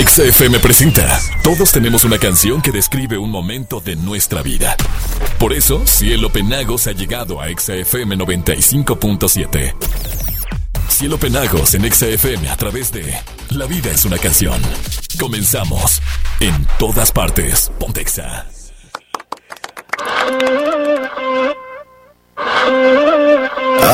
XFM 0.00 0.60
presenta. 0.60 1.20
Todos 1.42 1.72
tenemos 1.72 2.04
una 2.04 2.16
canción 2.16 2.62
que 2.62 2.72
describe 2.72 3.18
un 3.18 3.30
momento 3.30 3.80
de 3.80 3.96
nuestra 3.96 4.40
vida. 4.40 4.74
Por 5.38 5.52
eso, 5.52 5.86
Cielo 5.86 6.30
Penagos 6.30 6.86
ha 6.86 6.92
llegado 6.92 7.38
a 7.38 7.48
XFM 7.48 8.16
95.7. 8.16 9.74
Cielo 10.88 11.18
Penagos 11.18 11.74
en 11.74 11.92
XFM 11.92 12.48
a 12.48 12.56
través 12.56 12.90
de 12.92 13.14
La 13.50 13.66
vida 13.66 13.90
es 13.90 14.06
una 14.06 14.16
canción. 14.16 14.58
Comenzamos. 15.18 16.00
En 16.40 16.66
todas 16.78 17.12
partes. 17.12 17.70
Pontexa. 17.78 18.46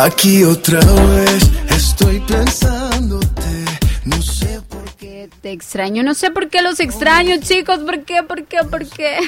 Aquí 0.03 0.45
otra 0.45 0.79
vez 0.79 1.51
estoy 1.71 2.21
pensándote. 2.21 3.65
No 4.05 4.23
sé 4.23 4.61
qué. 4.97 5.29
Te 5.41 5.53
extraño, 5.53 6.03
no 6.03 6.15
sé 6.15 6.31
por 6.31 6.49
qué 6.49 6.63
los 6.63 6.81
extraño, 6.81 7.37
chicos, 7.41 7.79
¿por 7.81 8.03
qué, 8.03 8.23
por 8.23 8.45
qué, 8.45 8.59
por 8.71 8.87
qué? 8.87 9.17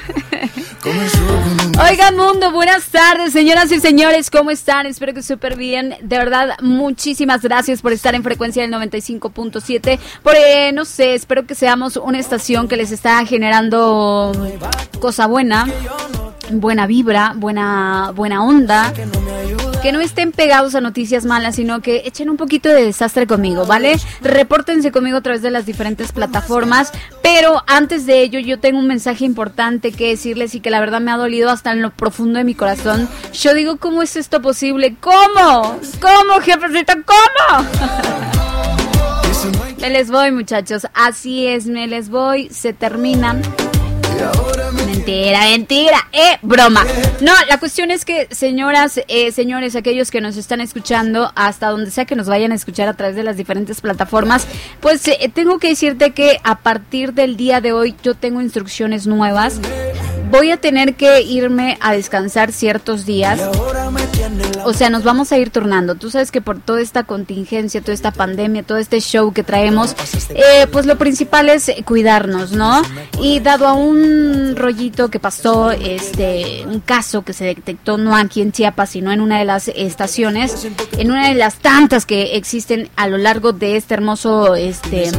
Oiga 1.91 2.12
mundo, 2.12 2.52
buenas 2.52 2.87
tardes, 2.87 3.33
señoras 3.33 3.70
y 3.70 3.80
señores, 3.80 4.30
¿cómo 4.30 4.51
están? 4.51 4.87
Espero 4.87 5.15
que 5.15 5.23
súper 5.23 5.57
bien. 5.57 5.95
De 6.02 6.19
verdad, 6.19 6.57
muchísimas 6.60 7.43
gracias 7.43 7.83
por 7.83 7.93
estar 7.93 8.15
en 8.15 8.23
frecuencia 8.23 8.62
del 8.62 8.73
95.7. 8.73 9.98
Por, 10.23 10.34
eh, 10.37 10.73
no 10.73 10.84
sé, 10.84 11.15
espero 11.15 11.46
que 11.46 11.55
seamos 11.55 11.96
una 11.96 12.19
estación 12.19 12.69
que 12.69 12.77
les 12.77 12.91
está 12.91 13.24
generando 13.27 14.32
cosa 15.01 15.27
buena, 15.27 15.66
buena 16.51 16.87
vibra, 16.87 17.32
buena, 17.37 18.12
buena 18.15 18.43
onda. 18.43 18.93
Que 19.82 19.92
no 19.92 20.00
estén 20.00 20.32
pegados 20.32 20.74
a 20.74 20.80
noticias 20.80 21.24
malas, 21.24 21.56
sino 21.56 21.80
que 21.80 22.02
echen 22.05 22.28
un 22.30 22.37
poquito 22.37 22.68
de 22.68 22.84
desastre 22.84 23.27
conmigo, 23.27 23.64
¿vale? 23.64 23.96
Repórtense 24.23 24.91
conmigo 24.91 25.18
a 25.18 25.20
través 25.20 25.41
de 25.41 25.51
las 25.51 25.66
diferentes 25.66 26.12
plataformas. 26.12 26.92
Pero 27.23 27.62
antes 27.66 28.04
de 28.04 28.23
ello, 28.23 28.41
yo 28.41 28.59
tengo 28.59 28.78
un 28.78 28.88
mensaje 28.88 29.24
importante 29.24 29.92
que 29.92 30.09
decirles 30.09 30.54
y 30.54 30.60
que 30.60 30.70
la 30.70 30.80
verdad 30.80 31.01
me 31.01 31.12
ha 31.12 31.16
dolido 31.16 31.51
hasta 31.51 31.73
en 31.73 31.82
lo 31.82 31.90
profundo 31.90 32.38
de 32.38 32.45
mi 32.45 32.54
corazón. 32.54 33.09
Yo 33.32 33.54
digo, 33.54 33.76
¿cómo 33.76 34.02
es 34.02 34.16
esto 34.16 34.43
posible? 34.43 34.96
¿Cómo? 35.01 35.79
¿Cómo, 36.01 36.40
jefecito? 36.42 36.95
¿Cómo? 37.04 37.68
Me 39.80 39.90
les 39.90 40.10
voy, 40.10 40.32
muchachos. 40.32 40.87
Así 40.92 41.46
es, 41.46 41.66
me 41.66 41.87
les 41.87 42.10
voy. 42.10 42.48
Se 42.51 42.73
terminan. 42.73 43.40
Mentira, 44.87 45.41
mentira, 45.41 46.09
eh, 46.13 46.38
broma. 46.43 46.85
No, 47.21 47.33
la 47.49 47.59
cuestión 47.59 47.91
es 47.91 48.05
que, 48.05 48.29
señoras, 48.30 49.01
eh, 49.09 49.33
señores, 49.33 49.75
aquellos 49.75 50.10
que 50.10 50.21
nos 50.21 50.37
están 50.37 50.60
escuchando, 50.60 51.33
hasta 51.35 51.69
donde 51.69 51.91
sea 51.91 52.05
que 52.05 52.15
nos 52.15 52.29
vayan 52.29 52.52
a 52.52 52.55
escuchar 52.55 52.88
a 52.88 52.95
través 52.95 53.16
de 53.16 53.23
las 53.23 53.37
diferentes 53.37 53.80
plataformas, 53.80 54.47
pues 54.80 55.07
eh, 55.09 55.30
tengo 55.33 55.59
que 55.59 55.69
decirte 55.69 56.13
que 56.13 56.38
a 56.45 56.59
partir 56.59 57.15
del 57.15 57.37
día 57.37 57.60
de 57.60 57.73
hoy 57.73 57.95
yo 58.02 58.15
tengo 58.15 58.41
instrucciones 58.43 59.07
nuevas. 59.07 59.60
Voy 60.30 60.51
a 60.51 60.59
tener 60.59 60.95
que 60.95 61.23
irme 61.23 61.79
a 61.80 61.93
descansar 61.93 62.52
ciertos 62.52 63.07
días. 63.07 63.40
O 64.65 64.72
sea, 64.75 64.91
nos 64.91 65.04
vamos 65.04 65.32
a 65.32 65.38
ir 65.38 65.50
turnando. 65.50 65.94
Tú 65.94 66.10
sabes 66.10 66.31
que 66.31 66.43
por 66.43 66.60
toda 66.60 66.82
esta 66.82 67.04
contingencia, 67.04 67.81
toda 67.81 67.94
esta 67.94 68.10
pandemia, 68.10 68.62
todo 68.62 68.76
este 68.78 69.00
show 69.00 69.32
que 69.32 69.43
traemos, 69.43 69.94
eh, 70.31 70.66
pues 70.70 70.84
lo 70.84 70.98
principal 70.98 71.48
es 71.48 71.72
cuidarnos, 71.84 72.53
¿no? 72.53 72.82
Y 73.22 73.41
dado 73.41 73.66
a 73.66 73.72
un 73.72 74.54
rollito 74.56 75.09
que 75.09 75.19
pasó, 75.19 75.70
este, 75.70 76.65
un 76.66 76.81
caso 76.81 77.22
que 77.22 77.32
se 77.32 77.47
detectó 77.47 77.97
no 77.97 78.15
aquí 78.15 78.42
en 78.42 78.53
Chiapas, 78.53 78.91
sino 78.91 79.12
en 79.12 79.20
una 79.20 79.38
de 79.38 79.47
las 79.47 79.69
estaciones, 79.69 80.69
en 80.98 81.10
una 81.10 81.28
de 81.28 81.34
las 81.34 81.56
tantas 81.56 82.04
que 82.04 82.37
existen 82.37 82.91
a 82.97 83.09
lo 83.09 83.16
largo 83.16 83.53
de 83.53 83.76
este 83.76 83.94
hermoso 83.94 84.54
este 84.56 85.10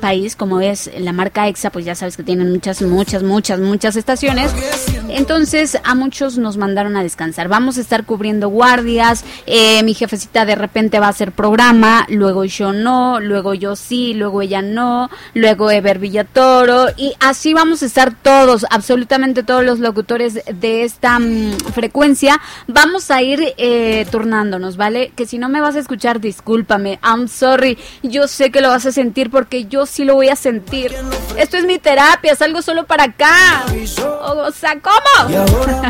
país, 0.00 0.36
como 0.36 0.60
es 0.60 0.90
la 0.98 1.12
marca 1.12 1.48
EXA, 1.48 1.70
pues 1.70 1.84
ya 1.84 1.94
sabes 1.94 2.16
que 2.16 2.22
tienen 2.22 2.52
muchas, 2.52 2.82
muchas, 2.82 3.22
muchas, 3.22 3.58
muchas 3.58 3.96
estaciones. 3.96 4.51
Entonces 5.14 5.78
a 5.84 5.94
muchos 5.94 6.38
nos 6.38 6.56
mandaron 6.56 6.96
a 6.96 7.02
descansar. 7.02 7.48
Vamos 7.48 7.76
a 7.78 7.80
estar 7.80 8.04
cubriendo 8.04 8.48
guardias. 8.48 9.24
eh, 9.46 9.82
mi 9.82 9.94
jefecita 9.94 10.44
de 10.44 10.54
repente 10.54 10.98
va 10.98 11.06
a 11.06 11.10
hacer 11.10 11.32
programa, 11.32 12.06
luego 12.08 12.44
yo 12.44 12.72
no, 12.72 13.20
luego 13.20 13.54
yo 13.54 13.76
sí, 13.76 14.14
luego 14.14 14.42
ella 14.42 14.62
no, 14.62 15.10
luego 15.34 15.70
Ever 15.70 15.98
Villatoro 15.98 16.86
y 16.96 17.14
así 17.20 17.52
vamos 17.54 17.82
a 17.82 17.86
estar 17.86 18.14
todos, 18.14 18.66
absolutamente 18.70 19.42
todos 19.42 19.64
los 19.64 19.78
locutores 19.80 20.40
de 20.52 20.84
esta 20.84 21.18
mm, 21.18 21.56
frecuencia. 21.74 22.40
Vamos 22.66 23.10
a 23.10 23.22
ir 23.22 23.54
eh, 23.58 24.06
turnándonos, 24.10 24.76
¿vale? 24.76 25.12
Que 25.14 25.26
si 25.26 25.38
no 25.38 25.48
me 25.48 25.60
vas 25.60 25.76
a 25.76 25.80
escuchar, 25.80 26.20
discúlpame. 26.20 26.98
I'm 27.02 27.28
sorry. 27.28 27.78
Yo 28.02 28.28
sé 28.28 28.50
que 28.50 28.60
lo 28.60 28.68
vas 28.68 28.86
a 28.86 28.92
sentir 28.92 29.30
porque 29.30 29.66
yo 29.66 29.86
sí 29.86 30.04
lo 30.04 30.14
voy 30.14 30.28
a 30.28 30.36
sentir. 30.36 30.92
Esto 31.36 31.56
es 31.56 31.64
mi 31.64 31.78
terapia, 31.78 32.32
es 32.32 32.42
algo 32.42 32.62
solo 32.62 32.86
para 32.86 33.04
acá. 33.04 33.64
O 34.24 34.41
¿cómo? 34.80 35.30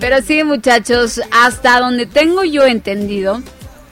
Pero 0.00 0.22
sí, 0.22 0.44
muchachos, 0.44 1.20
hasta 1.32 1.80
donde 1.80 2.06
tengo 2.06 2.44
yo 2.44 2.64
entendido, 2.64 3.42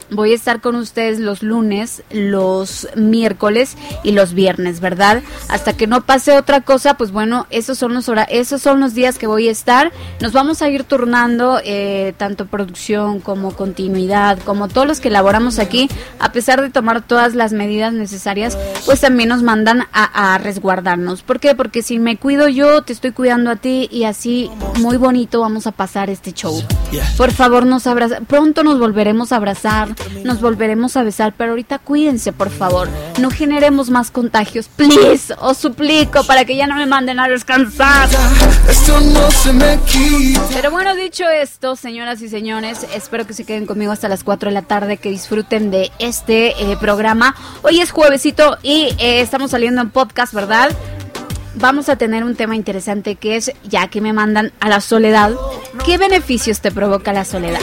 voy 0.09 0.31
a 0.31 0.35
estar 0.35 0.61
con 0.61 0.75
ustedes 0.75 1.19
los 1.19 1.43
lunes, 1.43 2.03
los 2.11 2.87
miércoles 2.95 3.77
y 4.03 4.11
los 4.11 4.33
viernes, 4.33 4.79
¿verdad? 4.79 5.21
Hasta 5.47 5.73
que 5.73 5.87
no 5.87 6.01
pase 6.05 6.37
otra 6.37 6.61
cosa, 6.61 6.95
pues 6.95 7.11
bueno, 7.11 7.47
esos 7.49 7.77
son 7.77 7.93
los 7.93 8.09
hora 8.09 8.23
esos 8.23 8.61
son 8.61 8.79
los 8.79 8.93
días 8.93 9.17
que 9.17 9.27
voy 9.27 9.47
a 9.47 9.51
estar. 9.51 9.91
Nos 10.19 10.33
vamos 10.33 10.61
a 10.61 10.69
ir 10.69 10.83
turnando 10.83 11.59
eh, 11.63 12.13
tanto 12.17 12.45
producción 12.45 13.19
como 13.19 13.51
continuidad, 13.55 14.39
como 14.39 14.67
todos 14.67 14.87
los 14.87 14.99
que 14.99 15.09
elaboramos 15.09 15.59
aquí, 15.59 15.89
a 16.19 16.31
pesar 16.31 16.61
de 16.61 16.69
tomar 16.69 17.01
todas 17.01 17.35
las 17.35 17.53
medidas 17.53 17.93
necesarias, 17.93 18.57
pues 18.85 19.01
también 19.01 19.29
nos 19.29 19.43
mandan 19.43 19.87
a, 19.91 20.33
a 20.33 20.37
resguardarnos. 20.37 21.21
¿Por 21.23 21.39
qué? 21.39 21.55
Porque 21.55 21.81
si 21.81 21.99
me 21.99 22.17
cuido 22.17 22.47
yo, 22.47 22.81
te 22.83 22.93
estoy 22.93 23.11
cuidando 23.11 23.51
a 23.51 23.55
ti 23.55 23.87
y 23.91 24.03
así 24.03 24.49
muy 24.79 24.97
bonito 24.97 25.41
vamos 25.41 25.67
a 25.67 25.71
pasar 25.71 26.09
este 26.09 26.33
show. 26.33 26.61
Por 27.17 27.31
favor, 27.31 27.65
nos 27.65 27.87
abraza. 27.87 28.21
Pronto 28.21 28.63
nos 28.63 28.79
volveremos 28.79 29.31
a 29.31 29.37
abrazar, 29.37 29.94
nos 30.23 30.41
volveremos 30.41 30.97
a 30.97 31.03
besar, 31.03 31.33
pero 31.37 31.51
ahorita 31.51 31.79
cuídense, 31.79 32.33
por 32.33 32.49
favor. 32.49 32.87
No 33.19 33.29
generemos 33.29 33.89
más 33.89 34.11
contagios, 34.11 34.67
please. 34.67 35.33
Os 35.39 35.57
suplico 35.57 36.23
para 36.25 36.45
que 36.45 36.55
ya 36.55 36.67
no 36.67 36.75
me 36.75 36.85
manden 36.85 37.19
a 37.19 37.27
descansar. 37.27 38.09
Pero 40.53 40.71
bueno, 40.71 40.95
dicho 40.95 41.29
esto, 41.29 41.75
señoras 41.75 42.21
y 42.21 42.29
señores, 42.29 42.85
espero 42.93 43.27
que 43.27 43.33
se 43.33 43.45
queden 43.45 43.65
conmigo 43.65 43.91
hasta 43.91 44.09
las 44.09 44.23
4 44.23 44.49
de 44.49 44.53
la 44.53 44.61
tarde, 44.61 44.97
que 44.97 45.09
disfruten 45.09 45.71
de 45.71 45.91
este 45.99 46.71
eh, 46.71 46.77
programa. 46.79 47.35
Hoy 47.61 47.79
es 47.79 47.91
juevesito 47.91 48.57
y 48.63 48.89
eh, 48.97 49.21
estamos 49.21 49.51
saliendo 49.51 49.81
en 49.81 49.89
podcast, 49.89 50.33
¿verdad? 50.33 50.71
Vamos 51.55 51.87
a 51.87 51.95
tener 51.95 52.23
un 52.23 52.35
tema 52.35 52.55
interesante 52.55 53.15
que 53.15 53.37
es, 53.37 53.51
ya 53.63 53.87
que 53.87 54.01
me 54.01 54.11
mandan 54.11 54.51
a 54.59 54.67
la 54.67 54.81
soledad, 54.81 55.31
¿qué 55.85 55.97
beneficios 55.97 56.59
te 56.59 56.71
provoca 56.71 57.13
la 57.13 57.23
soledad? 57.23 57.61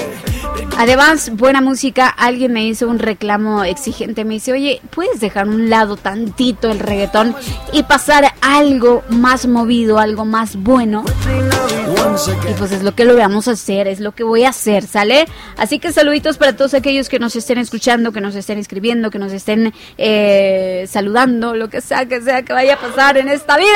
Además, 0.79 1.31
buena 1.35 1.61
música, 1.61 2.09
alguien 2.09 2.53
me 2.53 2.65
hizo 2.65 2.89
un 2.89 2.99
reclamo 2.99 3.63
exigente, 3.65 4.25
me 4.25 4.35
dice, 4.35 4.53
oye, 4.53 4.81
¿puedes 4.91 5.21
dejar 5.21 5.49
un 5.49 5.71
lado 5.71 5.97
tantito 5.97 6.71
el 6.71 6.79
reggaetón 6.79 7.37
y 7.73 7.83
pasar 7.85 8.33
algo 8.41 9.03
más 9.09 9.47
movido, 9.47 9.99
algo 9.99 10.25
más 10.25 10.57
bueno? 10.57 11.05
Y 12.49 12.55
pues 12.55 12.73
es 12.73 12.83
lo 12.83 12.95
que 12.95 13.05
lo 13.05 13.17
vamos 13.17 13.49
a 13.49 13.53
hacer, 13.53 13.87
es 13.87 14.01
lo 14.01 14.13
que 14.13 14.25
voy 14.25 14.45
a 14.45 14.51
hacer, 14.51 14.85
¿sale? 14.85 15.27
Así 15.57 15.79
que 15.79 15.93
saluditos 15.93 16.37
para 16.37 16.57
todos 16.57 16.75
aquellos 16.75 17.09
que 17.09 17.19
nos 17.19 17.37
estén 17.37 17.59
escuchando, 17.59 18.13
que 18.13 18.21
nos 18.21 18.35
estén 18.35 18.59
escribiendo, 18.59 19.11
que 19.11 19.19
nos 19.19 19.33
estén 19.33 19.73
eh, 19.99 20.87
saludando, 20.89 21.55
lo 21.55 21.69
que 21.69 21.81
sea 21.81 22.07
que 22.07 22.21
sea 22.21 22.43
que 22.43 22.53
vaya 22.53 22.75
a 22.75 22.79
pasar 22.79 23.19
en 23.19 23.29
esta 23.29 23.57
vida. 23.57 23.69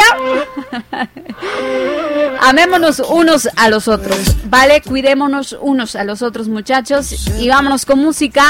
Amémonos 2.41 3.01
unos 3.01 3.49
a 3.57 3.69
los 3.69 3.89
otros, 3.89 4.37
¿vale? 4.49 4.83
Cuidémonos 4.83 5.57
unos 5.61 5.97
a 5.97 6.05
los 6.05 6.23
otros, 6.23 6.49
muchachos. 6.67 7.29
Y 7.39 7.49
vámonos 7.49 7.87
con 7.87 8.01
música, 8.01 8.43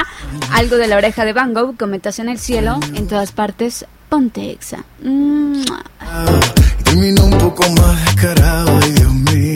algo 0.51 0.77
de 0.77 0.87
la 0.87 0.97
oreja 0.97 1.27
de 1.27 1.35
Van 1.35 1.53
Gogh, 1.53 1.77
cometas 1.77 2.19
en 2.19 2.31
el 2.31 2.39
cielo, 2.39 2.81
en 2.95 3.07
todas 3.09 3.31
partes, 3.31 3.85
ponte 4.09 4.53
exa. 4.53 4.83
Termino 6.85 7.25
un 7.27 7.39
poco 7.39 7.69
más 7.73 8.17
Dios 8.95 9.13
mío. 9.13 9.56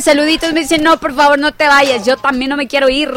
Saluditos. 0.00 0.52
Me 0.52 0.60
dicen, 0.60 0.82
no, 0.82 0.98
por 0.98 1.14
favor, 1.14 1.38
no 1.38 1.52
te 1.52 1.66
vayas. 1.66 2.04
Yo 2.06 2.16
también 2.16 2.50
no 2.50 2.56
me 2.56 2.66
quiero 2.66 2.88
ir. 2.88 3.10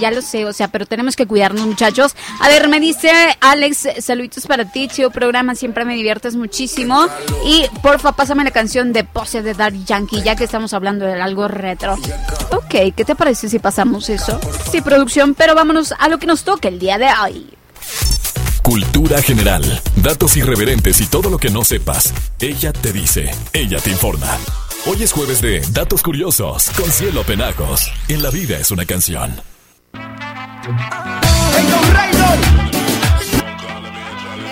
Ya 0.00 0.10
lo 0.10 0.22
sé, 0.22 0.44
o 0.44 0.52
sea, 0.52 0.68
pero 0.68 0.86
tenemos 0.86 1.16
que 1.16 1.26
cuidarnos, 1.26 1.66
muchachos. 1.66 2.14
A 2.40 2.48
ver, 2.48 2.68
me 2.68 2.80
dice 2.80 3.10
Alex, 3.40 3.88
saluditos 4.00 4.46
para 4.46 4.64
ti, 4.64 4.88
chido 4.88 5.10
programa. 5.10 5.54
Siempre 5.54 5.84
me 5.84 5.94
diviertes 5.94 6.34
muchísimo. 6.36 7.06
Y 7.44 7.66
porfa, 7.82 8.12
pásame 8.12 8.44
la 8.44 8.50
canción 8.50 8.92
de 8.92 9.04
Pose 9.04 9.42
de 9.42 9.54
Daddy 9.54 9.84
Yankee, 9.84 10.22
ya 10.22 10.36
que 10.36 10.44
estamos 10.44 10.72
hablando 10.72 11.06
de 11.06 11.20
algo 11.20 11.48
retro. 11.48 11.94
Ok, 12.50 12.94
¿qué 12.96 13.04
te 13.04 13.14
parece 13.14 13.48
si 13.48 13.58
pasamos 13.58 14.08
eso? 14.08 14.40
Sí, 14.70 14.80
producción, 14.80 15.34
pero 15.34 15.54
vámonos 15.54 15.94
a 15.98 16.08
lo 16.08 16.18
que 16.18 16.26
nos 16.26 16.44
toca 16.44 16.68
el 16.68 16.78
día 16.78 16.98
de 16.98 17.08
hoy. 17.22 17.46
Cultura 18.62 19.20
general, 19.20 19.82
datos 19.96 20.36
irreverentes 20.36 21.00
y 21.00 21.06
todo 21.06 21.30
lo 21.30 21.38
que 21.38 21.50
no 21.50 21.64
sepas. 21.64 22.14
Ella 22.40 22.72
te 22.72 22.92
dice, 22.92 23.30
ella 23.52 23.78
te 23.80 23.90
informa. 23.90 24.38
Hoy 24.84 25.00
es 25.00 25.12
jueves 25.12 25.40
de 25.40 25.60
Datos 25.72 26.02
Curiosos 26.02 26.68
con 26.70 26.90
Cielo 26.90 27.22
Penagos. 27.22 27.88
En 28.08 28.20
la 28.20 28.30
vida 28.30 28.58
es 28.58 28.72
una 28.72 28.84
canción. 28.84 29.30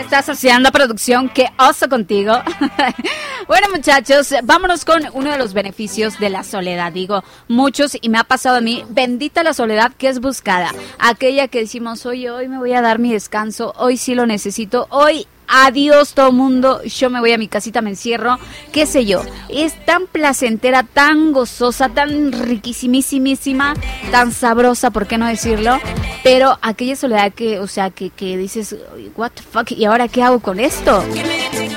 Estás 0.00 0.28
asociando 0.28 0.70
producción, 0.70 1.30
qué 1.30 1.48
oso 1.58 1.88
contigo. 1.88 2.32
bueno, 3.48 3.66
muchachos, 3.74 4.32
vámonos 4.44 4.84
con 4.84 5.02
uno 5.14 5.32
de 5.32 5.38
los 5.38 5.52
beneficios 5.52 6.16
de 6.20 6.30
la 6.30 6.44
soledad. 6.44 6.92
Digo, 6.92 7.24
muchos, 7.48 7.98
y 8.00 8.08
me 8.08 8.18
ha 8.18 8.24
pasado 8.24 8.58
a 8.58 8.60
mí, 8.60 8.84
bendita 8.88 9.42
la 9.42 9.52
soledad 9.52 9.92
que 9.98 10.06
es 10.06 10.20
buscada. 10.20 10.72
Aquella 11.00 11.48
que 11.48 11.58
decimos, 11.58 12.06
hoy, 12.06 12.28
hoy 12.28 12.46
me 12.46 12.58
voy 12.58 12.72
a 12.72 12.82
dar 12.82 13.00
mi 13.00 13.12
descanso, 13.12 13.72
hoy 13.76 13.96
sí 13.96 14.14
lo 14.14 14.26
necesito, 14.26 14.86
hoy 14.90 15.26
adiós 15.50 16.14
todo 16.14 16.32
mundo, 16.32 16.82
yo 16.84 17.10
me 17.10 17.20
voy 17.20 17.32
a 17.32 17.38
mi 17.38 17.48
casita, 17.48 17.82
me 17.82 17.90
encierro, 17.90 18.38
qué 18.72 18.86
sé 18.86 19.04
yo. 19.04 19.22
Es 19.48 19.84
tan 19.84 20.06
placentera, 20.06 20.84
tan 20.84 21.32
gozosa, 21.32 21.88
tan 21.88 22.32
riquísimísima, 22.32 23.74
tan 24.10 24.32
sabrosa, 24.32 24.90
¿por 24.90 25.06
qué 25.06 25.18
no 25.18 25.26
decirlo? 25.26 25.78
Pero 26.22 26.58
aquella 26.62 26.96
soledad 26.96 27.32
que, 27.32 27.58
o 27.58 27.66
sea, 27.66 27.90
que, 27.90 28.10
que 28.10 28.36
dices, 28.36 28.76
what 29.16 29.32
the 29.32 29.42
fuck, 29.42 29.72
¿y 29.72 29.84
ahora 29.84 30.08
qué 30.08 30.22
hago 30.22 30.40
con 30.40 30.60
esto? 30.60 31.02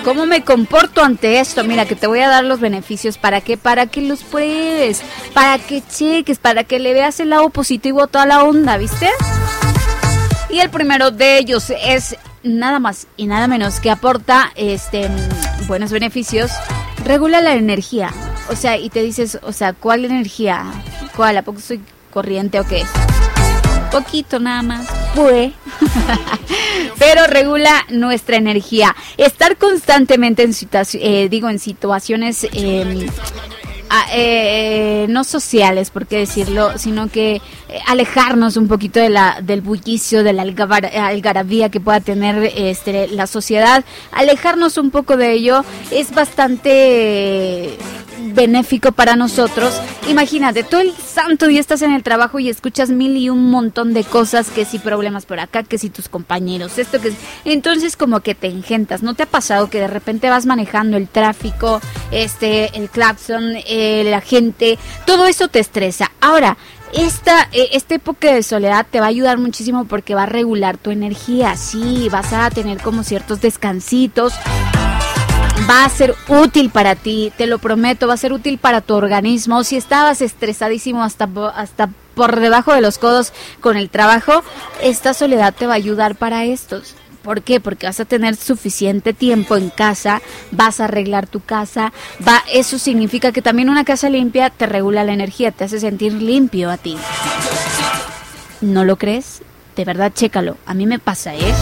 ¿Cómo 0.04 0.26
me 0.26 0.44
comporto 0.44 1.04
ante 1.04 1.40
esto? 1.40 1.64
Mira, 1.64 1.86
que 1.86 1.96
te 1.96 2.08
voy 2.08 2.20
a 2.20 2.28
dar 2.28 2.44
los 2.44 2.60
beneficios. 2.60 3.18
¿Para 3.18 3.42
qué? 3.42 3.58
Para 3.58 3.88
que 3.88 4.02
los 4.02 4.24
pruebes, 4.24 5.02
para 5.34 5.58
que 5.58 5.82
cheques, 5.82 6.40
para 6.40 6.64
que 6.64 6.80
le 6.80 6.94
veas 6.94 7.20
el 7.20 7.30
lado 7.30 7.50
positivo 7.50 8.04
a 8.04 8.08
toda 8.08 8.26
la 8.26 8.44
onda, 8.44 8.78
¿viste? 8.78 9.10
Y 10.50 10.60
el 10.60 10.70
primero 10.70 11.10
de 11.10 11.38
ellos 11.38 11.70
es 11.70 12.18
nada 12.44 12.80
más 12.80 13.08
y 13.18 13.28
nada 13.28 13.48
menos 13.48 13.80
que 13.80 13.90
aporta 13.90 14.52
este 14.56 15.10
buenos 15.68 15.92
beneficios, 15.92 16.52
regula 17.04 17.42
la 17.42 17.54
energía. 17.56 18.12
O 18.50 18.56
sea, 18.56 18.78
y 18.78 18.90
te 18.90 19.02
dices, 19.02 19.40
o 19.42 19.52
sea, 19.54 19.74
¿cuál 19.74 20.06
energía? 20.06 20.66
¿Cuál? 21.16 21.38
¿A 21.38 21.42
poco 21.44 21.60
soy 21.60 21.82
corriente 22.12 22.60
o 22.60 22.66
qué? 22.66 22.84
Poquito 23.92 24.40
nada 24.40 24.62
más. 24.62 24.88
Pues. 25.16 25.54
Pero 27.00 27.28
regula 27.28 27.86
nuestra 27.90 28.38
energía. 28.38 28.96
Estar 29.18 29.58
constantemente 29.58 30.44
en 30.44 30.54
situaciones, 30.54 31.08
eh, 31.10 31.30
digo, 31.30 31.50
en 31.50 31.60
situaciones 31.60 32.48
eh, 32.52 33.08
eh, 34.12 35.06
no 35.10 35.24
sociales, 35.24 35.90
por 35.90 36.08
qué 36.08 36.18
decirlo, 36.18 36.78
sino 36.78 37.10
que 37.10 37.36
eh, 37.36 37.42
alejarnos 37.88 38.58
un 38.58 38.68
poquito 38.68 39.00
de 39.00 39.10
la, 39.10 39.40
del 39.42 39.62
bullicio, 39.62 40.24
de 40.24 40.34
la 40.34 40.44
algarabía 40.44 41.70
que 41.70 41.80
pueda 41.80 42.00
tener 42.00 42.52
este, 42.56 43.08
la 43.08 43.28
sociedad, 43.28 43.84
alejarnos 44.12 44.78
un 44.78 44.92
poco 44.92 45.18
de 45.18 45.34
ello 45.34 45.64
es 45.92 46.14
bastante 46.14 47.78
benéfico 48.24 48.92
para 48.92 49.16
nosotros. 49.16 49.80
Imagínate, 50.10 50.64
todo 50.64 50.82
el 50.82 50.94
santo 50.94 51.48
día 51.48 51.60
estás 51.60 51.82
en 51.82 51.92
el 51.92 52.04
trabajo 52.04 52.40
y 52.40 52.50
escuchas 52.50 52.90
mil 52.90 53.18
y 53.18 53.30
un 53.30 53.50
montón 53.50 53.94
de 53.94 54.04
cosas, 54.04 54.50
que 54.50 54.66
si 54.66 54.80
problemas 54.80 55.26
por 55.26 55.40
acá, 55.40 55.64
que 55.64 55.78
si 55.78 55.90
tus 55.90 56.10
compañeros, 56.10 56.78
esto 56.78 57.00
que... 57.02 57.14
Entonces 57.46 57.98
como 57.98 58.22
que 58.22 58.36
te 58.36 58.48
engentas, 58.48 59.04
¿no 59.04 59.14
te 59.14 59.24
ha 59.24 59.28
pasado 59.28 59.70
que 59.70 59.80
de 59.80 59.88
repente 59.88 60.30
vas 60.30 60.46
manejando 60.46 60.98
el 60.98 61.08
tráfico, 61.08 61.82
este, 62.12 62.78
el 62.78 62.90
claxon, 62.90 63.56
eh, 63.68 64.04
la 64.06 64.22
gente, 64.22 64.78
todo 65.06 65.26
eso 65.26 65.48
te 65.48 65.60
estresa? 65.60 66.12
Ahora, 66.22 66.58
esta, 66.94 67.50
eh, 67.52 67.70
esta 67.74 67.96
época 67.96 68.34
de 68.34 68.44
soledad 68.44 68.86
te 68.90 69.00
va 69.00 69.08
a 69.08 69.10
ayudar 69.10 69.38
muchísimo 69.38 69.86
porque 69.86 70.16
va 70.16 70.24
a 70.24 70.28
regular 70.28 70.78
tu 70.78 70.92
energía, 70.92 71.56
sí, 71.58 72.08
vas 72.12 72.34
a 72.34 72.50
tener 72.52 72.80
como 72.82 73.04
ciertos 73.04 73.42
descansitos 73.42 74.34
va 75.70 75.86
a 75.86 75.90
ser 75.90 76.16
útil 76.28 76.70
para 76.70 76.96
ti, 76.96 77.32
te 77.38 77.48
lo 77.48 77.60
prometo, 77.60 78.08
va 78.08 78.14
a 78.14 78.18
ser 78.18 78.34
útil 78.34 78.58
para 78.58 78.82
tu 78.82 78.94
organismo. 78.96 79.64
Si 79.64 79.78
estabas 79.78 80.22
estresadísimo 80.22 81.04
hasta, 81.04 81.30
hasta 81.56 81.90
por 82.16 82.40
debajo 82.40 82.74
de 82.74 82.82
los 82.82 82.98
codos 82.98 83.34
con 83.62 83.78
el 83.78 83.90
trabajo, 83.90 84.44
esta 84.82 85.14
soledad 85.14 85.54
te 85.54 85.68
va 85.68 85.74
a 85.74 85.78
ayudar 85.78 86.16
para 86.16 86.46
estos. 86.46 86.96
¿Por 87.22 87.42
qué? 87.42 87.62
Porque 87.62 87.86
vas 87.86 88.00
a 88.02 88.06
tener 88.06 88.36
suficiente 88.36 89.14
tiempo 89.14 89.56
en 89.56 89.70
casa, 89.70 90.22
vas 90.52 90.82
a 90.82 90.86
arreglar 90.86 91.26
tu 91.28 91.40
casa, 91.40 91.94
va, 92.28 92.44
eso 92.52 92.78
significa 92.78 93.32
que 93.32 93.42
también 93.42 93.70
una 93.70 93.86
casa 93.86 94.10
limpia 94.10 94.50
te 94.50 94.66
regula 94.66 95.06
la 95.06 95.14
energía, 95.14 95.52
te 95.52 95.64
hace 95.64 95.80
sentir 95.80 96.14
limpio 96.14 96.70
a 96.70 96.78
ti. 96.78 96.98
¿No 98.60 98.84
lo 98.84 98.98
crees? 98.98 99.42
De 99.78 99.86
verdad, 99.86 100.12
chécalo. 100.14 100.58
A 100.66 100.74
mí 100.74 100.86
me 100.86 101.00
pasa, 101.00 101.34
¿eh? 101.34 101.54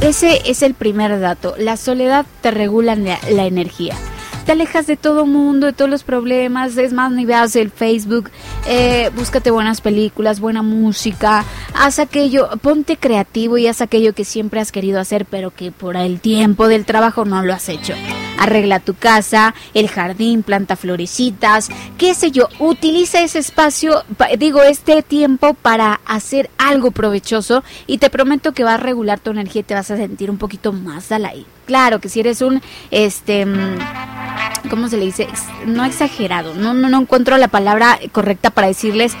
Ese 0.00 0.42
es 0.48 0.62
el 0.62 0.74
primer 0.74 1.18
dato. 1.18 1.56
La 1.58 1.76
soledad 1.76 2.24
te 2.40 2.52
regula 2.52 2.94
la, 2.94 3.46
energía. 3.46 3.96
Te 4.48 4.52
alejas 4.52 4.86
de 4.86 4.96
todo 4.96 5.26
mundo, 5.26 5.66
de 5.66 5.74
todos 5.74 5.90
los 5.90 6.04
problemas. 6.04 6.78
Es 6.78 6.94
más, 6.94 7.12
ni 7.12 7.26
veas 7.26 7.54
el 7.54 7.70
Facebook. 7.70 8.30
Eh, 8.66 9.10
búscate 9.14 9.50
buenas 9.50 9.82
películas, 9.82 10.40
buena 10.40 10.62
música. 10.62 11.44
Haz 11.74 11.98
aquello, 11.98 12.48
ponte 12.62 12.96
creativo 12.96 13.58
y 13.58 13.66
haz 13.66 13.82
aquello 13.82 14.14
que 14.14 14.24
siempre 14.24 14.60
has 14.60 14.72
querido 14.72 15.00
hacer, 15.00 15.26
pero 15.26 15.50
que 15.50 15.70
por 15.70 15.96
el 15.96 16.20
tiempo 16.20 16.66
del 16.66 16.86
trabajo 16.86 17.26
no 17.26 17.42
lo 17.42 17.52
has 17.52 17.68
hecho 17.68 17.92
arregla 18.38 18.78
tu 18.78 18.94
casa, 18.94 19.52
el 19.74 19.88
jardín, 19.88 20.44
planta 20.44 20.76
florecitas, 20.76 21.68
qué 21.98 22.14
sé 22.14 22.30
yo, 22.30 22.48
utiliza 22.60 23.20
ese 23.20 23.40
espacio, 23.40 24.04
digo, 24.38 24.62
este 24.62 25.02
tiempo 25.02 25.54
para 25.54 26.00
hacer 26.06 26.48
algo 26.56 26.92
provechoso 26.92 27.64
y 27.88 27.98
te 27.98 28.10
prometo 28.10 28.52
que 28.52 28.62
va 28.62 28.74
a 28.74 28.76
regular 28.76 29.18
tu 29.18 29.30
energía 29.30 29.60
y 29.60 29.64
te 29.64 29.74
vas 29.74 29.90
a 29.90 29.96
sentir 29.96 30.30
un 30.30 30.38
poquito 30.38 30.72
más 30.72 31.10
al 31.10 31.24
aire. 31.24 31.46
Claro 31.66 32.00
que 32.00 32.08
si 32.08 32.20
eres 32.20 32.40
un, 32.40 32.62
este, 32.92 33.44
mm, 33.44 33.78
¿cómo 34.70 34.88
se 34.88 34.96
le 34.96 35.06
dice? 35.06 35.28
No 35.66 35.84
exagerado, 35.84 36.54
no, 36.54 36.74
no, 36.74 36.88
no 36.88 37.00
encuentro 37.00 37.36
la 37.38 37.48
palabra 37.48 37.98
correcta 38.12 38.50
para 38.50 38.68
decirles 38.68 39.16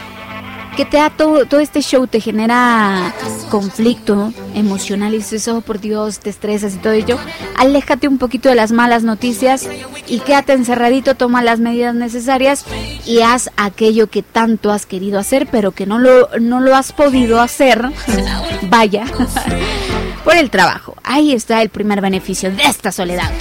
que 0.78 0.84
te 0.84 0.98
da 0.98 1.10
todo, 1.10 1.44
todo 1.44 1.58
este 1.58 1.82
show, 1.82 2.06
te 2.06 2.20
genera 2.20 3.12
conflicto 3.50 4.32
emocional 4.54 5.12
y 5.12 5.16
dices, 5.16 5.48
oh 5.48 5.60
por 5.60 5.80
Dios, 5.80 6.20
te 6.20 6.30
estresas 6.30 6.76
y 6.76 6.78
todo 6.78 6.92
ello, 6.92 7.18
aléjate 7.56 8.06
un 8.06 8.18
poquito 8.18 8.48
de 8.48 8.54
las 8.54 8.70
malas 8.70 9.02
noticias 9.02 9.68
y 10.06 10.20
quédate 10.20 10.52
encerradito, 10.52 11.16
toma 11.16 11.42
las 11.42 11.58
medidas 11.58 11.96
necesarias 11.96 12.64
y 13.04 13.22
haz 13.22 13.50
aquello 13.56 14.06
que 14.06 14.22
tanto 14.22 14.70
has 14.70 14.86
querido 14.86 15.18
hacer, 15.18 15.48
pero 15.50 15.72
que 15.72 15.84
no 15.84 15.98
lo, 15.98 16.28
no 16.40 16.60
lo 16.60 16.76
has 16.76 16.92
podido 16.92 17.40
hacer, 17.40 17.90
vaya, 18.70 19.04
por 20.24 20.36
el 20.36 20.48
trabajo. 20.48 20.94
Ahí 21.02 21.32
está 21.32 21.60
el 21.60 21.70
primer 21.70 22.00
beneficio 22.00 22.52
de 22.52 22.62
esta 22.62 22.92
soledad 22.92 23.32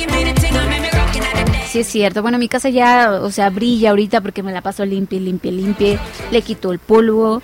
es 1.80 1.88
cierto. 1.88 2.22
Bueno, 2.22 2.38
mi 2.38 2.48
casa 2.48 2.70
ya, 2.70 3.20
o 3.22 3.32
sea, 3.32 3.50
brilla 3.50 3.92
ahorita 3.92 4.22
porque 4.22 4.44
me 4.44 4.52
la 4.52 4.62
paso 4.62 4.86
limpia, 4.86 5.20
limpia, 5.20 5.52
limpia. 5.52 6.00
Le 6.32 6.42
quito 6.42 6.72
el 6.72 6.80
polvo, 6.80 7.42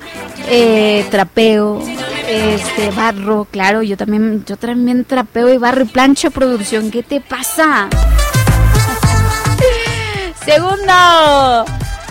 eh, 0.49 1.05
trapeo, 1.09 1.81
este, 2.27 2.91
barro, 2.91 3.47
claro, 3.49 3.83
yo 3.83 3.97
también, 3.97 4.43
yo 4.45 4.57
también 4.57 5.05
trapeo 5.05 5.53
y 5.53 5.57
barro 5.57 5.83
y 5.83 5.87
plancho 5.87 6.31
producción. 6.31 6.91
¿Qué 6.91 7.03
te 7.03 7.21
pasa? 7.21 7.89
Segundo, 10.45 11.65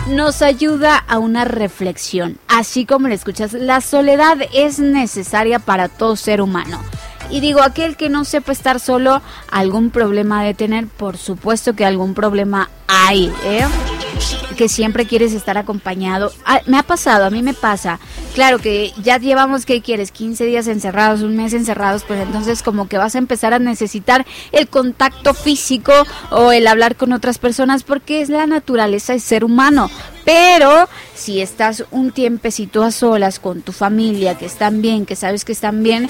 nos 0.07 0.41
ayuda 0.41 0.97
a 0.97 1.19
una 1.19 1.45
reflexión. 1.45 2.37
Así 2.47 2.85
como 2.85 3.07
le 3.07 3.15
escuchas, 3.15 3.53
la 3.53 3.81
soledad 3.81 4.37
es 4.53 4.79
necesaria 4.79 5.59
para 5.59 5.87
todo 5.87 6.15
ser 6.15 6.41
humano. 6.41 6.79
Y 7.33 7.39
digo, 7.39 7.63
aquel 7.63 7.97
que 7.97 8.09
no 8.09 8.25
sepa 8.25 8.51
estar 8.51 8.79
solo, 8.79 9.19
algún 9.49 9.89
problema 9.89 10.43
de 10.43 10.53
tener, 10.53 10.85
por 10.85 11.17
supuesto 11.17 11.73
que 11.73 11.83
algún 11.83 12.13
problema 12.13 12.69
hay, 12.87 13.33
¿eh? 13.43 13.65
que 14.55 14.69
siempre 14.69 15.07
quieres 15.07 15.33
estar 15.33 15.57
acompañado. 15.57 16.31
Ah, 16.45 16.61
me 16.67 16.77
ha 16.77 16.83
pasado, 16.83 17.25
a 17.25 17.31
mí 17.31 17.41
me 17.41 17.55
pasa. 17.55 17.99
Claro 18.33 18.57
que 18.57 18.93
ya 19.03 19.19
llevamos, 19.19 19.65
¿qué 19.65 19.81
quieres? 19.81 20.11
15 20.11 20.45
días 20.45 20.67
encerrados, 20.67 21.21
un 21.21 21.35
mes 21.35 21.53
encerrados, 21.53 22.03
pues 22.03 22.19
entonces 22.19 22.63
como 22.63 22.87
que 22.87 22.97
vas 22.97 23.13
a 23.13 23.19
empezar 23.19 23.53
a 23.53 23.59
necesitar 23.59 24.25
el 24.51 24.67
contacto 24.67 25.35
físico 25.35 25.93
o 26.31 26.51
el 26.51 26.65
hablar 26.65 26.95
con 26.95 27.13
otras 27.13 27.37
personas 27.37 27.83
porque 27.83 28.21
es 28.21 28.29
la 28.29 28.47
naturaleza 28.47 29.13
del 29.13 29.21
ser 29.21 29.43
humano. 29.43 29.91
Pero 30.25 30.89
si 31.13 31.41
estás 31.41 31.85
un 31.91 32.11
tiempecito 32.11 32.81
a 32.83 32.91
solas 32.91 33.39
con 33.39 33.61
tu 33.61 33.71
familia, 33.71 34.35
que 34.35 34.45
están 34.45 34.81
bien, 34.81 35.05
que 35.05 35.15
sabes 35.15 35.45
que 35.45 35.51
están 35.51 35.83
bien, 35.83 36.09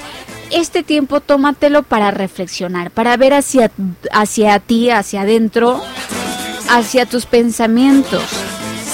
este 0.50 0.82
tiempo 0.82 1.20
tómatelo 1.20 1.82
para 1.82 2.10
reflexionar, 2.10 2.90
para 2.90 3.18
ver 3.18 3.34
hacia, 3.34 3.70
hacia 4.12 4.58
ti, 4.60 4.88
hacia 4.88 5.22
adentro, 5.22 5.82
hacia 6.70 7.04
tus 7.04 7.26
pensamientos. 7.26 8.22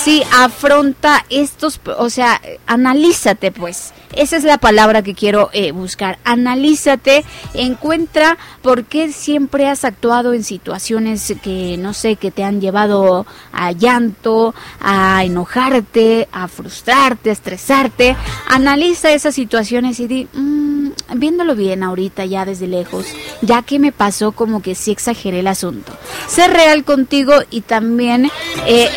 Sí, 0.02 0.22
afronta 0.32 1.26
estos, 1.28 1.78
o 1.98 2.08
sea, 2.08 2.40
analízate 2.66 3.52
pues. 3.52 3.92
Esa 4.16 4.38
es 4.38 4.44
la 4.44 4.56
palabra 4.56 5.02
que 5.02 5.14
quiero 5.14 5.50
eh, 5.52 5.72
buscar. 5.72 6.18
Analízate, 6.24 7.24
encuentra 7.54 8.38
por 8.62 8.84
qué 8.84 9.12
siempre 9.12 9.68
has 9.68 9.84
actuado 9.84 10.32
en 10.32 10.42
situaciones 10.42 11.34
que, 11.42 11.76
no 11.78 11.92
sé, 11.92 12.16
que 12.16 12.30
te 12.30 12.42
han 12.42 12.60
llevado 12.60 13.26
a 13.52 13.72
llanto, 13.72 14.54
a 14.80 15.22
enojarte, 15.22 16.28
a 16.32 16.48
frustrarte, 16.48 17.28
a 17.28 17.34
estresarte. 17.34 18.16
Analiza 18.48 19.12
esas 19.12 19.34
situaciones 19.34 20.00
y 20.00 20.06
di, 20.08 20.28
mm, 20.32 20.89
viéndolo 21.14 21.54
bien 21.54 21.82
ahorita 21.82 22.24
ya 22.24 22.44
desde 22.44 22.66
lejos, 22.66 23.06
ya 23.42 23.62
que 23.62 23.78
me 23.78 23.92
pasó 23.92 24.32
como 24.32 24.62
que 24.62 24.74
sí 24.74 24.90
exageré 24.90 25.40
el 25.40 25.46
asunto. 25.46 25.92
Sé 26.28 26.48
real 26.48 26.84
contigo 26.84 27.34
y 27.50 27.62
también 27.62 28.30
eh, 28.66 28.88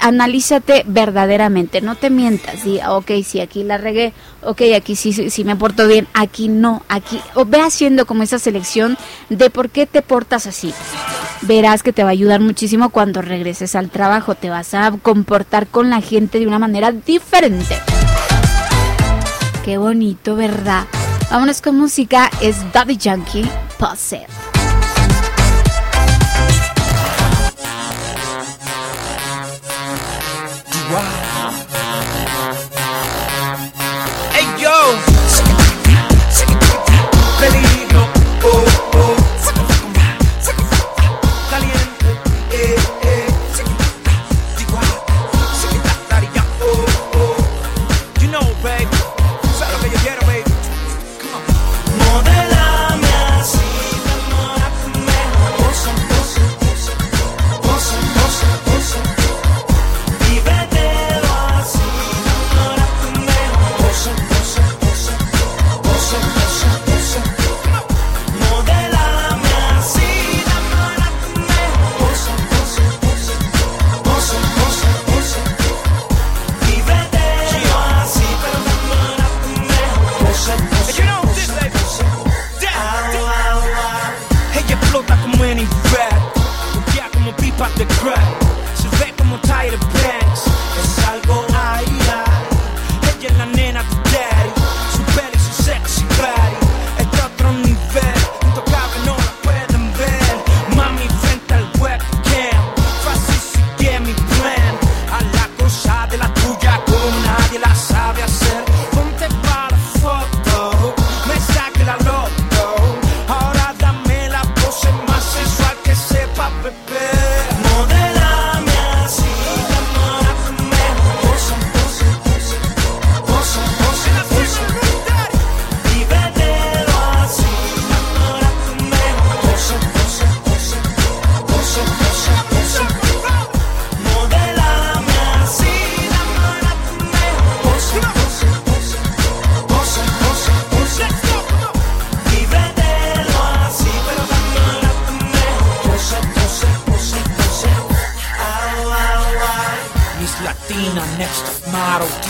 analízate 0.00 0.84
verdaderamente, 0.86 1.80
no 1.80 1.96
te 1.96 2.10
mientas, 2.10 2.64
di, 2.64 2.80
ok, 2.86 3.10
sí, 3.24 3.40
aquí 3.40 3.62
la 3.64 3.78
regué, 3.78 4.12
ok, 4.42 4.62
aquí 4.76 4.96
sí, 4.96 5.12
sí 5.30 5.44
me 5.44 5.56
porto 5.56 5.86
bien, 5.86 6.08
aquí 6.14 6.48
no, 6.48 6.82
aquí, 6.88 7.20
o 7.34 7.44
ve 7.44 7.60
haciendo 7.60 8.06
como 8.06 8.22
esa 8.22 8.38
selección 8.38 8.96
de 9.28 9.50
por 9.50 9.70
qué 9.70 9.86
te 9.86 10.02
portas 10.02 10.46
así. 10.46 10.72
Verás 11.42 11.82
que 11.82 11.92
te 11.92 12.02
va 12.02 12.08
a 12.08 12.12
ayudar 12.12 12.40
muchísimo 12.40 12.88
cuando 12.88 13.20
regreses 13.20 13.74
al 13.74 13.90
trabajo, 13.90 14.34
te 14.34 14.48
vas 14.48 14.72
a 14.72 14.90
comportar 15.02 15.66
con 15.66 15.90
la 15.90 16.00
gente 16.00 16.38
de 16.38 16.46
una 16.46 16.58
manera 16.58 16.90
diferente. 16.92 17.76
Qué 19.64 19.78
bonito, 19.78 20.36
¿verdad? 20.36 20.86
Vámonos 21.34 21.60
con 21.60 21.76
música, 21.76 22.30
es 22.40 22.54
Daddy 22.72 22.96
Yankee, 22.96 23.42
Possess. 23.76 24.53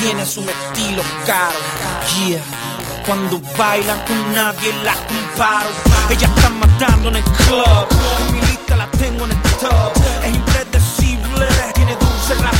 tienes 0.00 0.36
un 0.36 0.48
estilo 0.48 1.02
caro. 1.26 1.58
Yeah. 2.26 2.42
Cuando 3.06 3.40
bailan 3.56 3.98
con 4.06 4.34
nadie 4.34 4.72
la 4.82 4.94
comparo. 4.94 5.70
Ella 6.10 6.28
está 6.34 6.50
matando 6.50 7.08
en 7.08 7.16
el 7.16 7.24
club. 7.24 7.86
Mi 8.32 8.40
lista 8.40 8.76
la 8.76 8.90
tengo 8.92 9.24
en 9.24 9.32
el 9.32 9.42
top. 9.60 9.92
Es 10.24 10.34
impredecible. 10.34 11.46
Tiene 11.74 11.96
dulce 11.96 12.34
la 12.42 12.50